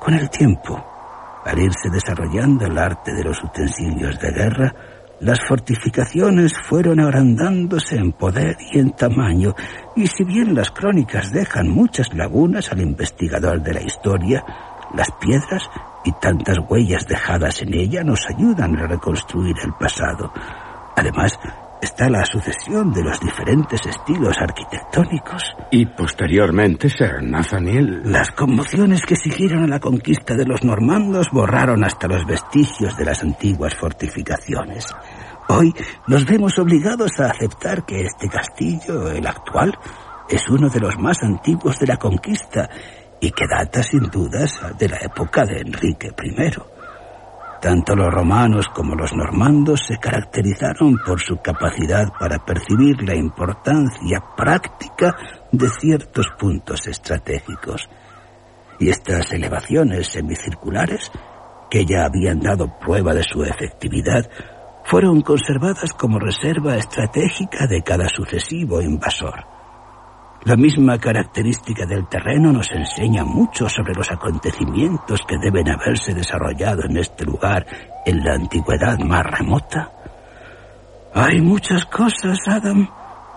[0.00, 0.82] Con el tiempo,
[1.44, 4.74] al irse desarrollando el arte de los utensilios de guerra,
[5.20, 9.54] las fortificaciones fueron agrandándose en poder y en tamaño,
[9.96, 14.44] y si bien las crónicas dejan muchas lagunas al investigador de la historia,
[14.94, 15.62] las piedras
[16.04, 20.32] y tantas huellas dejadas en ella nos ayudan a reconstruir el pasado.
[20.96, 21.38] Además,
[21.80, 25.54] está la sucesión de los diferentes estilos arquitectónicos.
[25.70, 28.02] Y posteriormente, Sir Nathaniel.
[28.04, 33.04] Las conmociones que siguieron a la conquista de los normandos borraron hasta los vestigios de
[33.04, 34.86] las antiguas fortificaciones.
[35.48, 35.74] Hoy
[36.06, 39.78] nos vemos obligados a aceptar que este castillo, el actual,
[40.28, 42.70] es uno de los más antiguos de la conquista
[43.20, 46.73] y que data sin dudas de la época de Enrique I.
[47.64, 54.22] Tanto los romanos como los normandos se caracterizaron por su capacidad para percibir la importancia
[54.36, 55.16] práctica
[55.50, 57.88] de ciertos puntos estratégicos.
[58.78, 61.10] Y estas elevaciones semicirculares,
[61.70, 64.28] que ya habían dado prueba de su efectividad,
[64.84, 69.53] fueron conservadas como reserva estratégica de cada sucesivo invasor.
[70.44, 76.84] La misma característica del terreno nos enseña mucho sobre los acontecimientos que deben haberse desarrollado
[76.84, 77.66] en este lugar
[78.04, 79.90] en la antigüedad más remota.
[81.14, 82.86] Hay muchas cosas, Adam,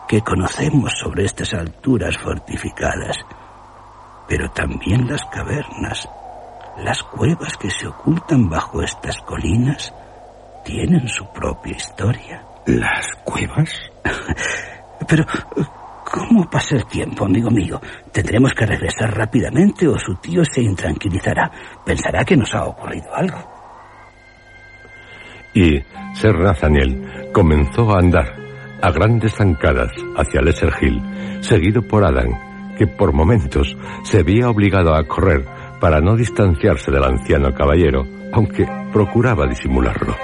[0.05, 3.15] que conocemos sobre estas alturas fortificadas,
[4.27, 6.09] pero también las cavernas,
[6.77, 9.93] las cuevas que se ocultan bajo estas colinas,
[10.65, 12.43] tienen su propia historia.
[12.65, 13.69] ¿Las cuevas?
[15.07, 15.23] pero,
[16.09, 17.81] ¿Cómo pasa el tiempo, amigo mío?
[18.13, 21.51] ¿Tendremos que regresar rápidamente o su tío se intranquilizará?
[21.85, 23.37] Pensará que nos ha ocurrido algo.
[25.53, 25.81] Y
[26.13, 28.33] Sir Nathaniel comenzó a andar
[28.81, 31.01] a grandes zancadas hacia Lesser Hill,
[31.41, 35.45] seguido por Adam, que por momentos se veía obligado a correr
[35.81, 40.15] para no distanciarse del anciano caballero, aunque procuraba disimularlo.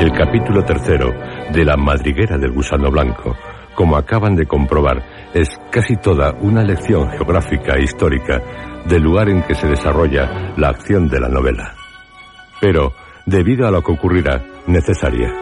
[0.00, 1.12] El capítulo tercero
[1.52, 3.36] de La madriguera del gusano blanco
[3.80, 8.42] como acaban de comprobar, es casi toda una lección geográfica e histórica
[8.84, 11.74] del lugar en que se desarrolla la acción de la novela.
[12.60, 12.92] Pero,
[13.24, 15.32] debido a lo que ocurrirá, necesaria.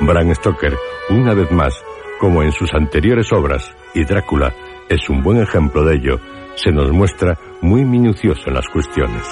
[0.00, 0.74] Bram Stoker,
[1.10, 1.80] una vez más,
[2.18, 4.52] como en sus anteriores obras, y Drácula
[4.88, 6.18] es un buen ejemplo de ello,
[6.56, 9.22] se nos muestra muy minucioso en las cuestiones.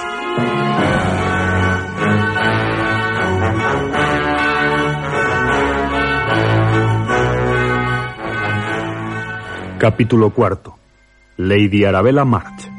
[9.82, 10.78] Capítulo cuarto.
[11.38, 12.70] Lady Arabella March.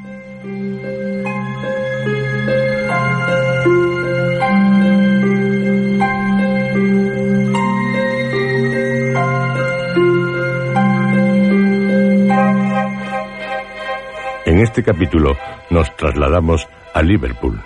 [14.46, 15.36] En este capítulo
[15.72, 17.60] nos trasladamos a Liverpool.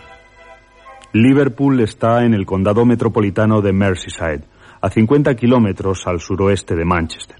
[1.14, 4.46] Liverpool está en el condado metropolitano de Merseyside,
[4.82, 7.37] a 50 kilómetros al suroeste de Manchester.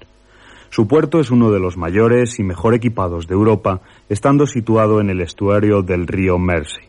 [0.70, 5.09] Su puerto es uno de los mayores y mejor equipados de Europa, estando situado en
[5.09, 6.86] el estuario del río Mersey.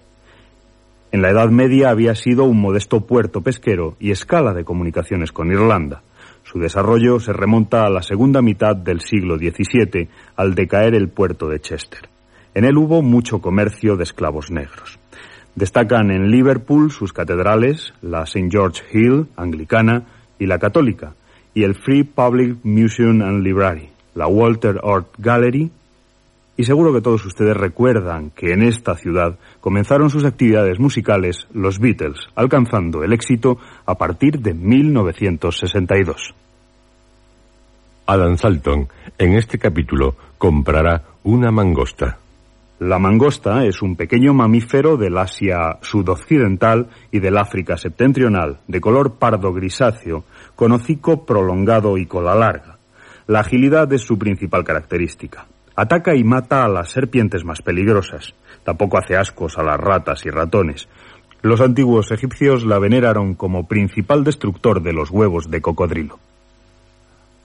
[1.11, 5.51] En la Edad Media había sido un modesto puerto pesquero y escala de comunicaciones con
[5.51, 6.03] Irlanda.
[6.43, 11.49] Su desarrollo se remonta a la segunda mitad del siglo XVII, al decaer el puerto
[11.49, 12.09] de Chester.
[12.55, 14.99] En él hubo mucho comercio de esclavos negros.
[15.55, 18.49] Destacan en Liverpool sus catedrales, la St.
[18.51, 20.05] George Hill, anglicana,
[20.39, 21.14] y la católica,
[21.59, 25.69] y el Free Public Museum and Library, la Walter Art Gallery,
[26.57, 31.81] y seguro que todos ustedes recuerdan que en esta ciudad comenzaron sus actividades musicales los
[31.81, 36.33] Beatles, alcanzando el éxito a partir de 1962.
[38.07, 38.87] Adam Salton,
[39.19, 42.19] en este capítulo, comprará una mangosta.
[42.79, 49.15] La mangosta es un pequeño mamífero del Asia sudoccidental y del África septentrional, de color
[49.15, 50.23] pardo grisáceo,
[50.59, 52.79] con hocico prolongado y cola larga.
[53.29, 55.47] La agilidad es su principal característica.
[55.77, 58.35] Ataca y mata a las serpientes más peligrosas.
[58.65, 60.89] Tampoco hace ascos a las ratas y ratones.
[61.43, 66.19] Los antiguos egipcios la veneraron como principal destructor de los huevos de cocodrilo.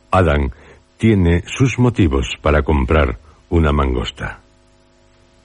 [0.10, 0.50] Adam
[0.98, 3.20] tiene sus motivos para comprar
[3.52, 4.40] una mangosta.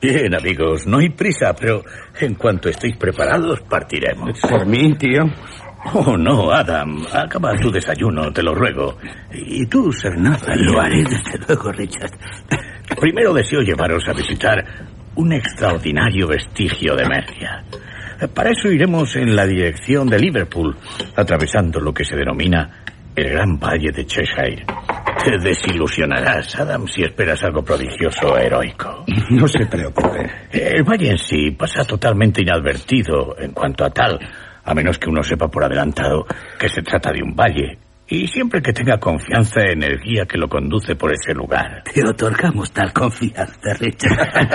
[0.01, 1.83] Bien, amigos, no hay prisa, pero
[2.19, 4.41] en cuanto estéis preparados, partiremos.
[4.41, 5.25] ¿Por mí, tío?
[5.95, 7.05] Oh, no, Adam.
[7.13, 8.99] Acaba tu desayuno, te lo ruego.
[9.33, 10.65] Y tú, Sir Nathan.
[10.65, 12.11] Lo haré desde luego, Richard.
[13.01, 14.65] Primero deseo llevaros a visitar
[15.15, 17.65] un extraordinario vestigio de Mercia.
[18.35, 20.77] Para eso iremos en la dirección de Liverpool,
[21.15, 24.65] atravesando lo que se denomina el Gran Valle de Cheshire.
[25.25, 29.05] Te desilusionarás, Adam, si esperas algo prodigioso o heroico.
[29.31, 30.31] No se preocupe.
[30.53, 34.19] El valle en sí pasa totalmente inadvertido en cuanto a tal,
[34.69, 36.27] a menos que uno sepa por adelantado
[36.59, 37.79] que se trata de un valle.
[38.07, 41.83] Y siempre que tenga confianza en el guía que lo conduce por ese lugar.
[41.85, 44.49] Te otorgamos tal confianza, Richard.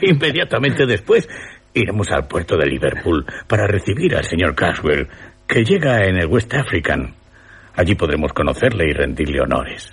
[0.02, 1.28] Inmediatamente después
[1.74, 5.08] iremos al puerto de Liverpool para recibir al señor Caswell,
[5.46, 7.14] que llega en el West African.
[7.74, 9.92] Allí podremos conocerle y rendirle honores.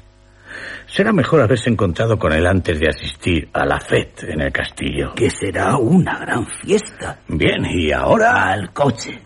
[0.91, 5.13] Será mejor haberse encontrado con él antes de asistir a la fête en el castillo.
[5.15, 7.19] que será una gran fiesta.
[7.27, 8.51] Bien, y ahora...
[8.51, 9.21] Al coche.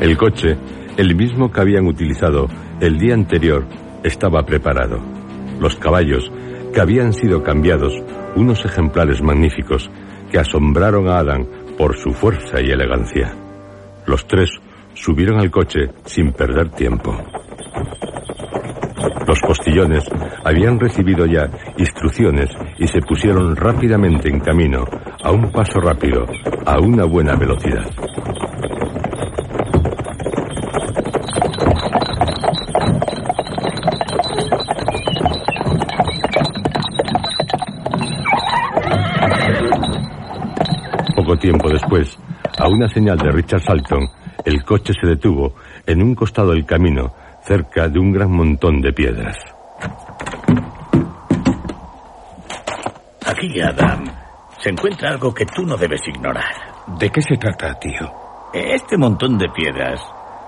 [0.00, 0.56] El coche,
[0.96, 2.46] el mismo que habían utilizado
[2.80, 3.66] el día anterior,
[4.04, 5.00] estaba preparado.
[5.58, 6.30] Los caballos,
[6.74, 7.94] que habían sido cambiados,
[8.34, 9.88] unos ejemplares magníficos
[10.30, 11.46] que asombraron a Adam
[11.78, 13.32] por su fuerza y elegancia.
[14.06, 14.50] Los tres
[14.92, 17.16] subieron al coche sin perder tiempo.
[19.26, 20.04] Los postillones
[20.44, 21.48] habían recibido ya
[21.78, 24.84] instrucciones y se pusieron rápidamente en camino,
[25.22, 26.26] a un paso rápido,
[26.66, 27.88] a una buena velocidad.
[41.94, 42.18] Después,
[42.58, 44.06] a una señal de Richard Salton,
[44.44, 45.54] el coche se detuvo
[45.86, 49.36] en un costado del camino, cerca de un gran montón de piedras.
[53.26, 54.04] Aquí, Adam,
[54.58, 56.54] se encuentra algo que tú no debes ignorar.
[56.98, 58.12] ¿De qué se trata, tío?
[58.52, 60.00] Este montón de piedras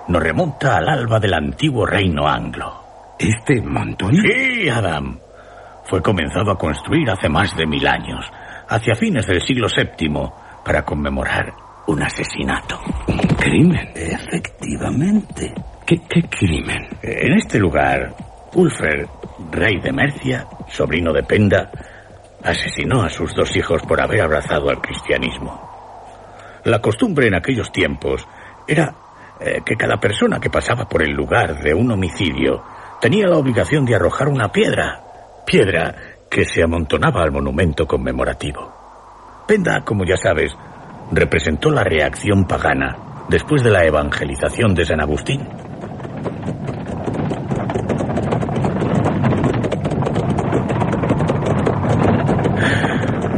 [0.09, 3.15] nos remonta al alba del antiguo reino anglo.
[3.19, 4.15] ¿Este montón?
[4.15, 5.19] Sí, Adam.
[5.85, 8.25] Fue comenzado a construir hace más de mil años,
[8.69, 10.31] hacia fines del siglo VII,
[10.67, 11.55] para conmemorar
[11.87, 12.81] un asesinato.
[13.07, 13.89] ¿Un crimen?
[13.95, 15.55] Efectivamente.
[15.87, 16.89] ¿Qué, qué crimen?
[17.01, 18.13] En este lugar,
[18.53, 19.07] Ulfer,
[19.53, 21.71] rey de Mercia, sobrino de Penda,
[22.43, 26.61] asesinó a sus dos hijos por haber abrazado al cristianismo.
[26.65, 28.27] La costumbre en aquellos tiempos
[28.67, 28.93] era
[29.39, 32.65] eh, que cada persona que pasaba por el lugar de un homicidio
[33.01, 35.01] tenía la obligación de arrojar una piedra,
[35.47, 35.95] piedra
[36.29, 38.76] que se amontonaba al monumento conmemorativo.
[39.47, 40.57] Penda, como ya sabes,
[41.13, 42.97] representó la reacción pagana
[43.29, 45.41] después de la evangelización de San Agustín.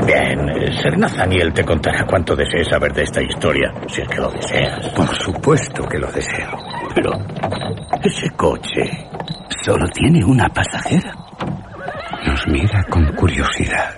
[0.06, 4.30] Bien, Ser Nathaniel te contará cuánto desees saber de esta historia, si es que lo
[4.30, 4.88] deseas.
[4.94, 6.56] Por supuesto que lo deseo.
[6.94, 7.12] Pero
[8.02, 9.10] ese coche
[9.62, 11.14] solo tiene una pasajera.
[12.26, 13.97] Nos mira con curiosidad.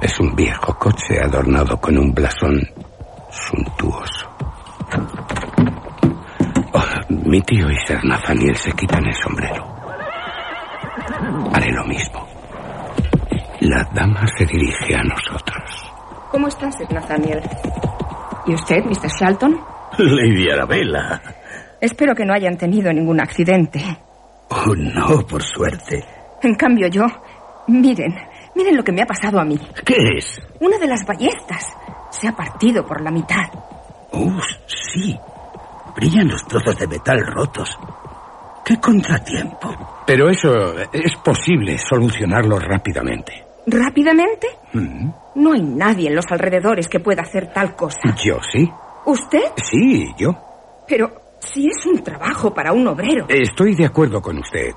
[0.00, 2.60] Es un viejo coche adornado con un blasón
[3.30, 4.28] suntuoso.
[6.72, 9.66] Oh, mi tío y Ser Nathaniel se quitan el sombrero.
[11.52, 12.26] Haré lo mismo.
[13.60, 15.92] La dama se dirige a nosotros.
[16.30, 17.40] ¿Cómo está, Sir Nathaniel?
[18.46, 19.08] ¿Y usted, Mr.
[19.08, 19.60] Shelton?
[19.98, 21.20] Lady Arabella.
[21.80, 23.80] Espero que no hayan tenido ningún accidente.
[24.50, 26.04] Oh, no, por suerte.
[26.42, 27.04] En cambio yo,
[27.66, 28.14] miren,
[28.58, 29.58] miren lo que me ha pasado a mí.
[29.84, 30.40] ¿Qué es?
[30.60, 31.64] Una de las ballestas
[32.10, 33.46] se ha partido por la mitad.
[34.12, 35.16] Oh, sí.
[35.96, 37.70] Brillan los trozos de metal rotos.
[38.64, 40.02] ¡Qué contratiempo!
[40.06, 43.44] Pero eso es posible solucionarlo rápidamente.
[43.66, 44.46] ¿Rápidamente?
[44.72, 47.98] Mm, No hay nadie en los alrededores que pueda hacer tal cosa.
[48.24, 48.70] Yo sí.
[49.06, 49.52] ¿Usted?
[49.56, 50.30] Sí, yo.
[50.86, 53.26] Pero si es un trabajo para un obrero.
[53.28, 54.70] Estoy de acuerdo con usted.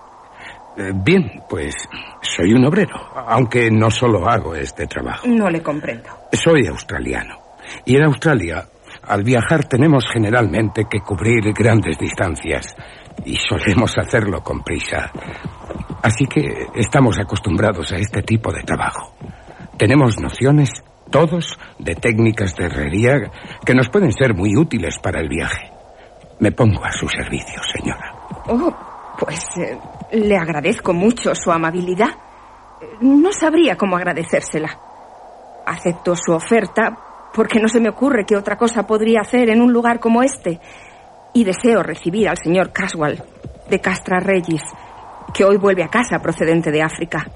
[0.77, 1.75] Eh, Bien, pues
[2.21, 2.95] soy un obrero,
[3.27, 5.27] aunque no solo hago este trabajo.
[5.27, 6.09] No le comprendo.
[6.31, 7.37] Soy australiano.
[7.85, 8.65] Y en Australia,
[9.07, 12.75] al viajar tenemos generalmente que cubrir grandes distancias.
[13.25, 15.11] Y solemos hacerlo con prisa.
[16.01, 19.13] Así que estamos acostumbrados a este tipo de trabajo.
[19.77, 23.31] Tenemos nociones, todos, de técnicas de herrería
[23.65, 25.71] que nos pueden ser muy útiles para el viaje.
[26.39, 28.15] Me pongo a su servicio, señora.
[28.47, 28.73] Oh,
[29.21, 29.77] pues eh,
[30.13, 32.09] le agradezco mucho su amabilidad.
[33.01, 34.79] No sabría cómo agradecérsela.
[35.67, 36.97] Acepto su oferta
[37.31, 40.59] porque no se me ocurre qué otra cosa podría hacer en un lugar como este.
[41.33, 43.21] Y deseo recibir al señor Caswell,
[43.69, 44.63] de Castra Regis,
[45.35, 47.27] que hoy vuelve a casa procedente de África.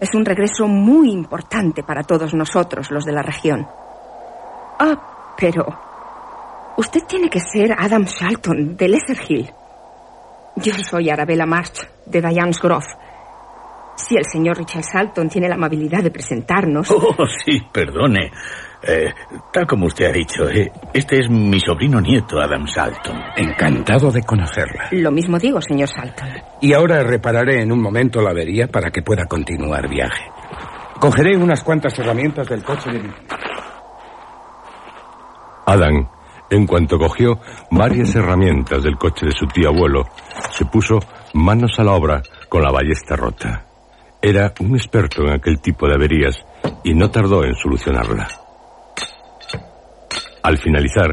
[0.00, 3.68] Es un regreso muy importante para todos nosotros, los de la región.
[4.80, 5.64] Ah, pero...
[6.76, 9.48] Usted tiene que ser Adam Shalton, de Lesser Hill.
[10.56, 12.86] Yo soy Arabella March, de Diane's Grove.
[13.96, 16.90] Si el señor Richard Salton tiene la amabilidad de presentarnos...
[17.16, 18.30] Oh, sí, perdone.
[18.86, 19.12] Eh,
[19.52, 23.16] tal como usted ha dicho, eh, este es mi sobrino nieto, Adam Salton.
[23.36, 24.88] Encantado de conocerla.
[24.92, 26.28] Lo mismo digo, señor Salton.
[26.60, 30.24] Y ahora repararé en un momento la avería para que pueda continuar viaje.
[31.00, 33.10] Cogeré unas cuantas herramientas del coche de mi...
[35.66, 36.08] Adam,
[36.50, 37.40] en cuanto cogió
[37.70, 40.06] varias herramientas del coche de su tío abuelo,
[40.50, 41.00] se puso
[41.34, 43.64] manos a la obra con la ballesta rota.
[44.20, 46.36] Era un experto en aquel tipo de averías
[46.82, 48.28] y no tardó en solucionarla.
[50.42, 51.12] Al finalizar,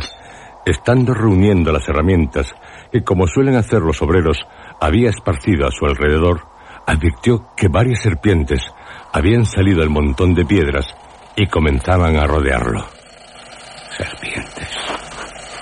[0.66, 2.54] estando reuniendo las herramientas
[2.92, 4.38] que, como suelen hacer los obreros,
[4.80, 6.42] había esparcido a su alrededor,
[6.86, 8.62] advirtió que varias serpientes
[9.14, 10.88] habían salido del montón de piedras
[11.36, 12.86] y comenzaban a rodearlo.
[13.98, 14.81] Serpientes.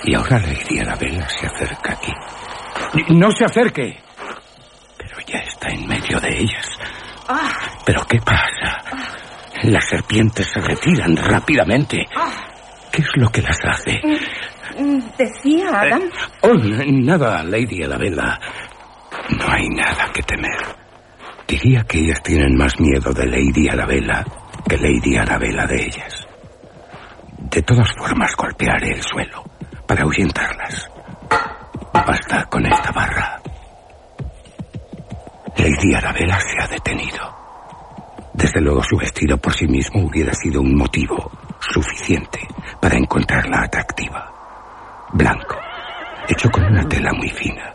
[0.04, 2.12] Y ahora Lady Arabella se acerca aquí.
[3.10, 4.00] ¡No se acerque!
[4.98, 6.68] Pero ya está en medio de ellas.
[7.86, 8.84] ¿Pero qué pasa?
[9.64, 12.08] Las serpientes se retiran rápidamente.
[12.92, 14.00] ¿Qué es lo que las hace?
[14.78, 16.04] Mm, Decía Adam...
[16.42, 18.40] Oh, n- nada, Lady Arabella.
[19.38, 20.76] No hay nada que temer.
[21.48, 24.24] Diría que ellas tienen más miedo de Lady Arabella
[24.68, 26.28] que Lady Arabella de ellas.
[27.38, 29.44] De todas formas, golpearé el suelo
[29.90, 30.88] para ahuyentarlas.
[31.92, 33.42] Basta con esta barra.
[35.58, 37.36] Lady Arabella se ha detenido.
[38.32, 42.48] Desde luego su vestido por sí mismo hubiera sido un motivo suficiente
[42.80, 44.32] para encontrarla atractiva.
[45.14, 45.58] Blanco,
[46.28, 47.74] hecho con una tela muy fina,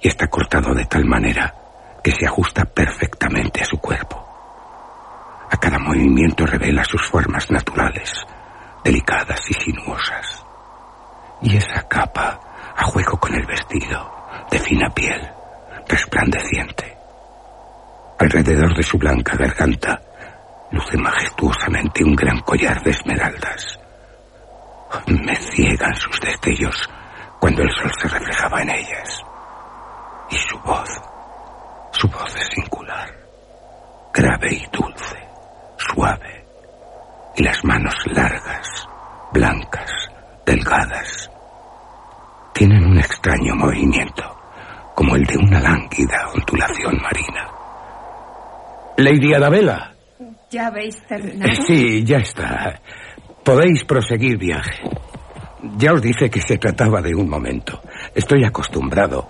[0.00, 1.52] y está cortado de tal manera
[2.04, 4.24] que se ajusta perfectamente a su cuerpo.
[5.50, 8.12] A cada movimiento revela sus formas naturales,
[8.84, 10.41] delicadas y sinuosas.
[11.42, 12.40] Y esa capa,
[12.76, 14.10] a juego con el vestido,
[14.50, 15.28] de fina piel,
[15.88, 16.96] resplandeciente.
[18.18, 20.00] Alrededor de su blanca garganta
[20.70, 23.78] luce majestuosamente un gran collar de esmeraldas.
[25.06, 26.88] Me ciegan sus destellos
[27.40, 29.20] cuando el sol se reflejaba en ellas.
[30.30, 30.88] Y su voz,
[31.90, 33.10] su voz de singular,
[34.14, 35.18] grave y dulce,
[35.76, 36.46] suave,
[37.36, 38.88] y las manos largas,
[39.32, 39.90] blancas,
[40.46, 41.31] delgadas.
[42.62, 44.22] Tienen un extraño movimiento,
[44.94, 47.50] como el de una lánguida ondulación marina.
[48.98, 49.92] Lady Arabella.
[50.48, 51.60] ¿Ya habéis terminado?
[51.66, 52.80] Sí, ya está.
[53.42, 54.80] Podéis proseguir viaje.
[55.76, 57.82] Ya os dije que se trataba de un momento.
[58.14, 59.28] Estoy acostumbrado.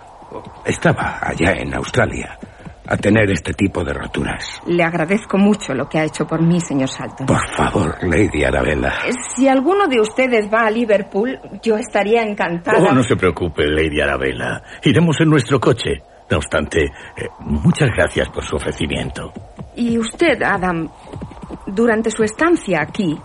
[0.66, 2.38] Estaba allá en Australia
[2.86, 4.60] a tener este tipo de roturas.
[4.66, 7.26] Le agradezco mucho lo que ha hecho por mí, señor Salton.
[7.26, 8.92] Por favor, Lady Arabella.
[9.34, 12.90] Si alguno de ustedes va a Liverpool, yo estaría encantada.
[12.90, 14.62] Oh, no se preocupe, Lady Arabella.
[14.82, 16.02] Iremos en nuestro coche.
[16.30, 19.32] No obstante, eh, muchas gracias por su ofrecimiento.
[19.76, 20.88] Y usted, Adam,
[21.66, 23.18] durante su estancia aquí,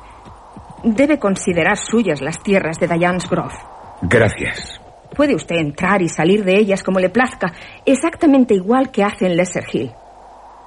[0.83, 3.55] debe considerar suyas las tierras de Diane's Grove.
[4.01, 4.81] Gracias.
[5.15, 7.53] Puede usted entrar y salir de ellas como le plazca,
[7.85, 9.91] exactamente igual que hace en Lesser Hill.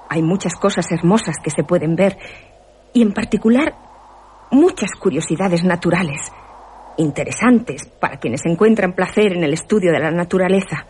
[0.08, 2.18] Hay muchas cosas hermosas que se pueden ver,
[2.92, 3.74] y en particular
[4.50, 6.32] muchas curiosidades naturales,
[6.96, 10.86] interesantes para quienes encuentran placer en el estudio de la naturaleza,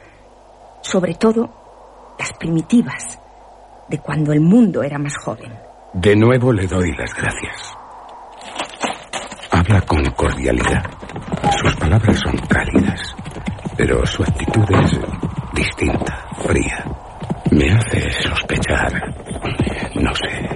[0.81, 3.19] sobre todo las primitivas,
[3.89, 5.53] de cuando el mundo era más joven.
[5.93, 7.77] De nuevo le doy las gracias.
[9.51, 10.85] Habla con cordialidad.
[11.61, 13.10] Sus palabras son cálidas,
[13.81, 15.01] pero su actitud es
[15.55, 16.85] distinta, fría.
[17.51, 18.93] Me hace sospechar,
[19.95, 20.51] no sé.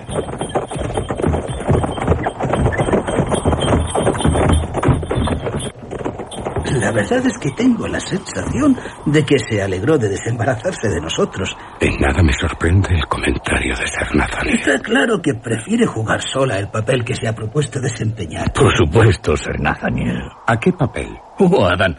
[6.78, 11.56] La verdad es que tengo la sensación de que se alegró de desembarazarse de nosotros.
[11.80, 14.58] En nada me sorprende el comentario de Sir Nathaniel.
[14.58, 18.52] Está claro que prefiere jugar sola el papel que se ha propuesto desempeñar.
[18.52, 20.20] Por supuesto, Sir Nathaniel.
[20.46, 21.08] ¿A qué papel?
[21.38, 21.96] Oh, Adam,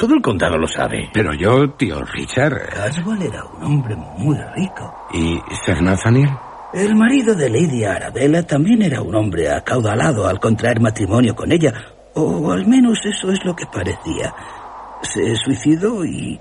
[0.00, 1.10] todo el condado lo sabe.
[1.12, 2.70] Pero yo, tío Richard.
[2.70, 4.94] Caswell era un hombre muy rico.
[5.12, 6.30] ¿Y Sir Nathaniel?
[6.72, 11.74] El marido de Lady Arabella también era un hombre acaudalado al contraer matrimonio con ella,
[12.14, 14.34] o al menos eso es lo que parecía.
[15.02, 16.40] Se suicidó y,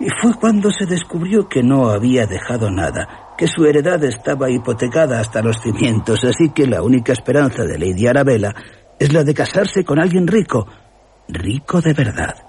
[0.00, 5.20] y fue cuando se descubrió que no había dejado nada, que su heredad estaba hipotecada
[5.20, 8.54] hasta los cimientos, así que la única esperanza de Lady Arabella
[8.98, 10.66] es la de casarse con alguien rico,
[11.28, 12.47] rico de verdad.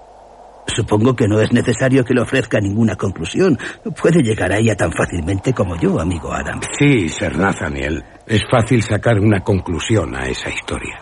[0.74, 3.58] Supongo que no es necesario que le ofrezca ninguna conclusión.
[4.00, 6.60] Puede llegar a ella tan fácilmente como yo, amigo Adam.
[6.78, 8.02] Sí, Sir Nathaniel.
[8.26, 10.98] Es fácil sacar una conclusión a esa historia.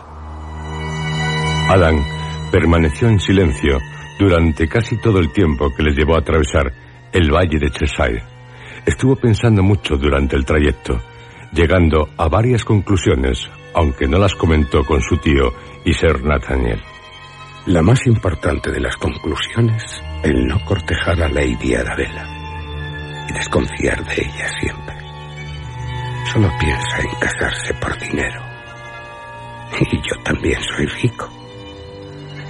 [1.69, 2.03] Adam
[2.51, 3.77] permaneció en silencio
[4.19, 6.71] durante casi todo el tiempo que les llevó a atravesar
[7.13, 8.23] el valle de Cheshire.
[8.85, 10.99] Estuvo pensando mucho durante el trayecto,
[11.53, 15.53] llegando a varias conclusiones, aunque no las comentó con su tío
[15.85, 16.81] y Sir Nathaniel.
[17.69, 19.83] La más importante de las conclusiones,
[20.23, 22.25] el no cortejar a Lady Arabella
[23.29, 24.95] y desconfiar de ella siempre.
[26.33, 28.41] Solo piensa en casarse por dinero.
[29.79, 31.29] Y yo también soy rico.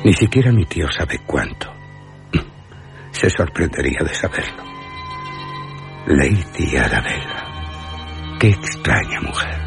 [0.05, 1.69] Ni siquiera mi tío sabe cuánto.
[3.11, 4.63] Se sorprendería de saberlo.
[6.07, 8.37] Lady Arabella.
[8.39, 9.59] Qué extraña mujer.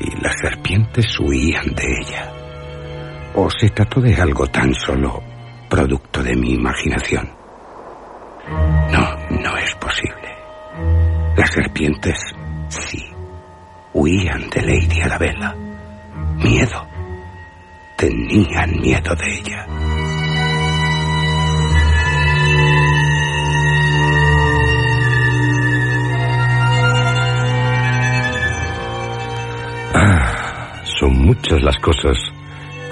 [0.00, 2.33] Y las serpientes huían de ella.
[3.36, 5.20] ¿O se trató de algo tan solo
[5.68, 7.28] producto de mi imaginación?
[8.92, 10.36] No, no es posible.
[11.36, 12.14] Las serpientes
[12.68, 13.04] sí
[13.92, 15.52] huían de Lady Arabella.
[16.36, 16.86] Miedo.
[17.96, 19.66] Tenían miedo de ella.
[29.92, 32.33] Ah, son muchas las cosas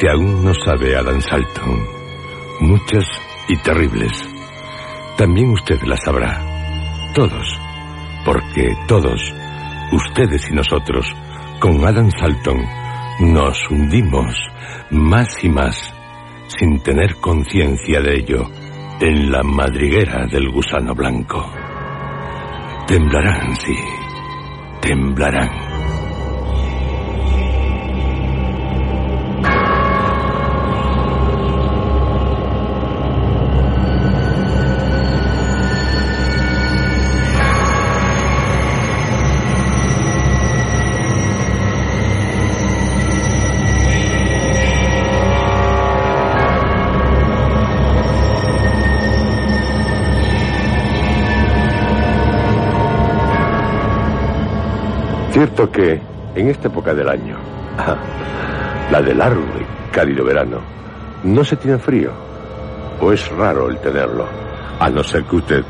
[0.03, 1.87] que aún no sabe Adam Salton.
[2.59, 3.05] Muchas
[3.47, 4.11] y terribles.
[5.17, 6.43] También usted las sabrá.
[7.15, 7.57] Todos.
[8.25, 9.33] Porque todos,
[9.93, 11.07] ustedes y nosotros,
[11.61, 12.67] con Adam Salton,
[13.33, 14.35] nos hundimos
[14.91, 15.95] más y más,
[16.49, 18.51] sin tener conciencia de ello,
[18.99, 21.49] en la madriguera del gusano blanco.
[22.89, 23.77] Temblarán, sí,
[24.81, 25.62] temblarán.
[55.33, 55.99] Cierto que
[56.35, 57.39] en esta época del año,
[58.91, 60.61] la del largo y cálido verano,
[61.25, 62.11] no se tiene frío,
[63.01, 64.27] o es raro el tenerlo,
[64.79, 65.65] a no ser que usted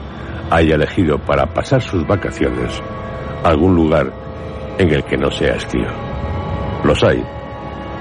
[0.51, 2.83] haya elegido para pasar sus vacaciones
[3.45, 4.13] algún lugar
[4.79, 5.87] en el que no sea estío.
[6.83, 7.25] Los hay,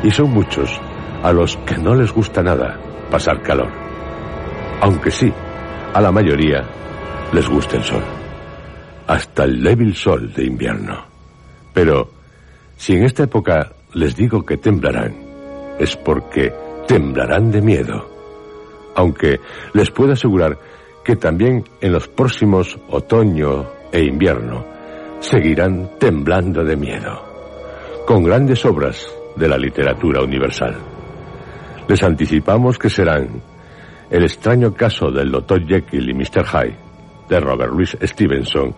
[0.02, 0.82] y son muchos
[1.22, 2.76] a los que no les gusta nada
[3.12, 3.70] pasar calor.
[4.82, 5.32] Aunque sí,
[5.94, 6.64] a la mayoría
[7.32, 8.04] les gusta el sol.
[9.06, 11.11] Hasta el débil sol de invierno.
[11.74, 12.10] Pero,
[12.78, 15.16] si en esta época les digo que temblarán,
[15.80, 16.54] es porque
[16.88, 18.10] temblarán de miedo.
[18.96, 19.40] Aunque
[19.74, 20.58] les puedo asegurar
[21.04, 24.66] que también en los próximos otoño e invierno
[25.20, 30.76] seguirán temblando de miedo, con grandes obras de la literatura universal.
[31.88, 33.42] Les anticipamos que serán
[34.10, 35.66] El extraño caso del Dr.
[35.66, 36.46] Jekyll y Mr.
[36.46, 36.76] Hyde,
[37.30, 38.76] de Robert Louis Stevenson,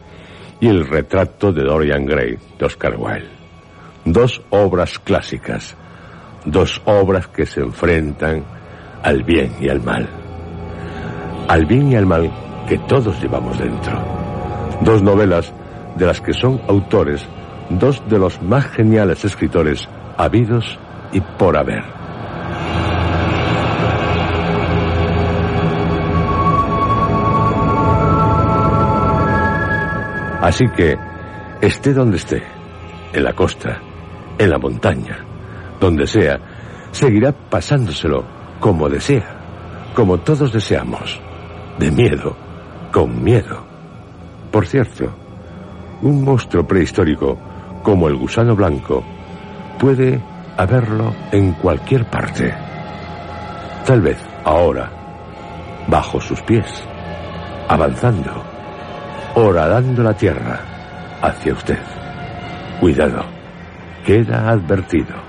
[0.63, 3.27] y El retrato de Dorian Gray, de Oscar Wilde.
[4.05, 5.75] Dos obras clásicas,
[6.45, 8.45] dos obras que se enfrentan
[9.03, 10.07] al bien y al mal.
[11.49, 12.31] Al bien y al mal
[12.65, 13.91] que todos llevamos dentro.
[14.79, 15.51] Dos novelas
[15.97, 17.27] de las que son autores
[17.69, 20.79] dos de los más geniales escritores habidos
[21.11, 22.02] y por haber.
[30.43, 30.97] Así que,
[31.61, 32.43] esté donde esté,
[33.13, 33.79] en la costa,
[34.37, 35.23] en la montaña,
[35.79, 36.37] donde sea,
[36.91, 38.25] seguirá pasándoselo
[38.59, 39.37] como desea,
[39.95, 41.21] como todos deseamos,
[41.79, 42.35] de miedo,
[42.91, 43.63] con miedo.
[44.51, 45.15] Por cierto,
[46.01, 47.39] un monstruo prehistórico
[47.81, 49.01] como el gusano blanco
[49.79, 50.21] puede
[50.57, 52.53] haberlo en cualquier parte.
[53.85, 54.91] Tal vez ahora,
[55.87, 56.83] bajo sus pies,
[57.69, 58.52] avanzando,
[59.35, 60.59] horadando la tierra
[61.21, 61.79] hacia usted.
[62.79, 63.23] Cuidado,
[64.05, 65.23] queda advertido.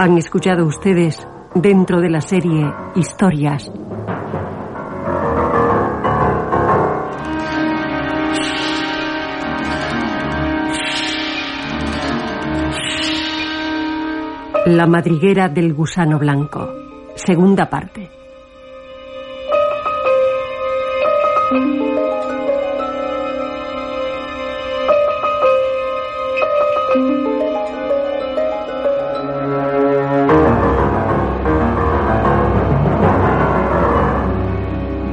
[0.00, 3.70] Han escuchado ustedes dentro de la serie Historias.
[14.70, 16.70] La madriguera del gusano blanco.
[17.14, 18.10] Segunda parte.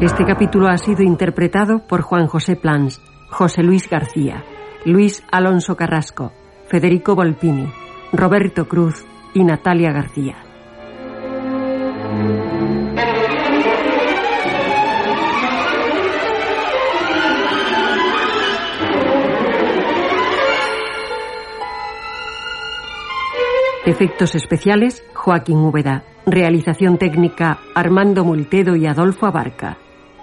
[0.01, 4.43] Este capítulo ha sido interpretado por Juan José Plans, José Luis García,
[4.83, 6.33] Luis Alonso Carrasco,
[6.67, 7.71] Federico Volpini,
[8.11, 9.05] Roberto Cruz
[9.35, 10.37] y Natalia García.
[23.85, 26.03] Efectos especiales, Joaquín Úbeda.
[26.25, 29.77] Realización técnica, Armando Multedo y Adolfo Abarca.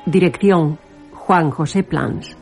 [0.05, 0.81] Dirección
[1.13, 2.42] Juan José Plans.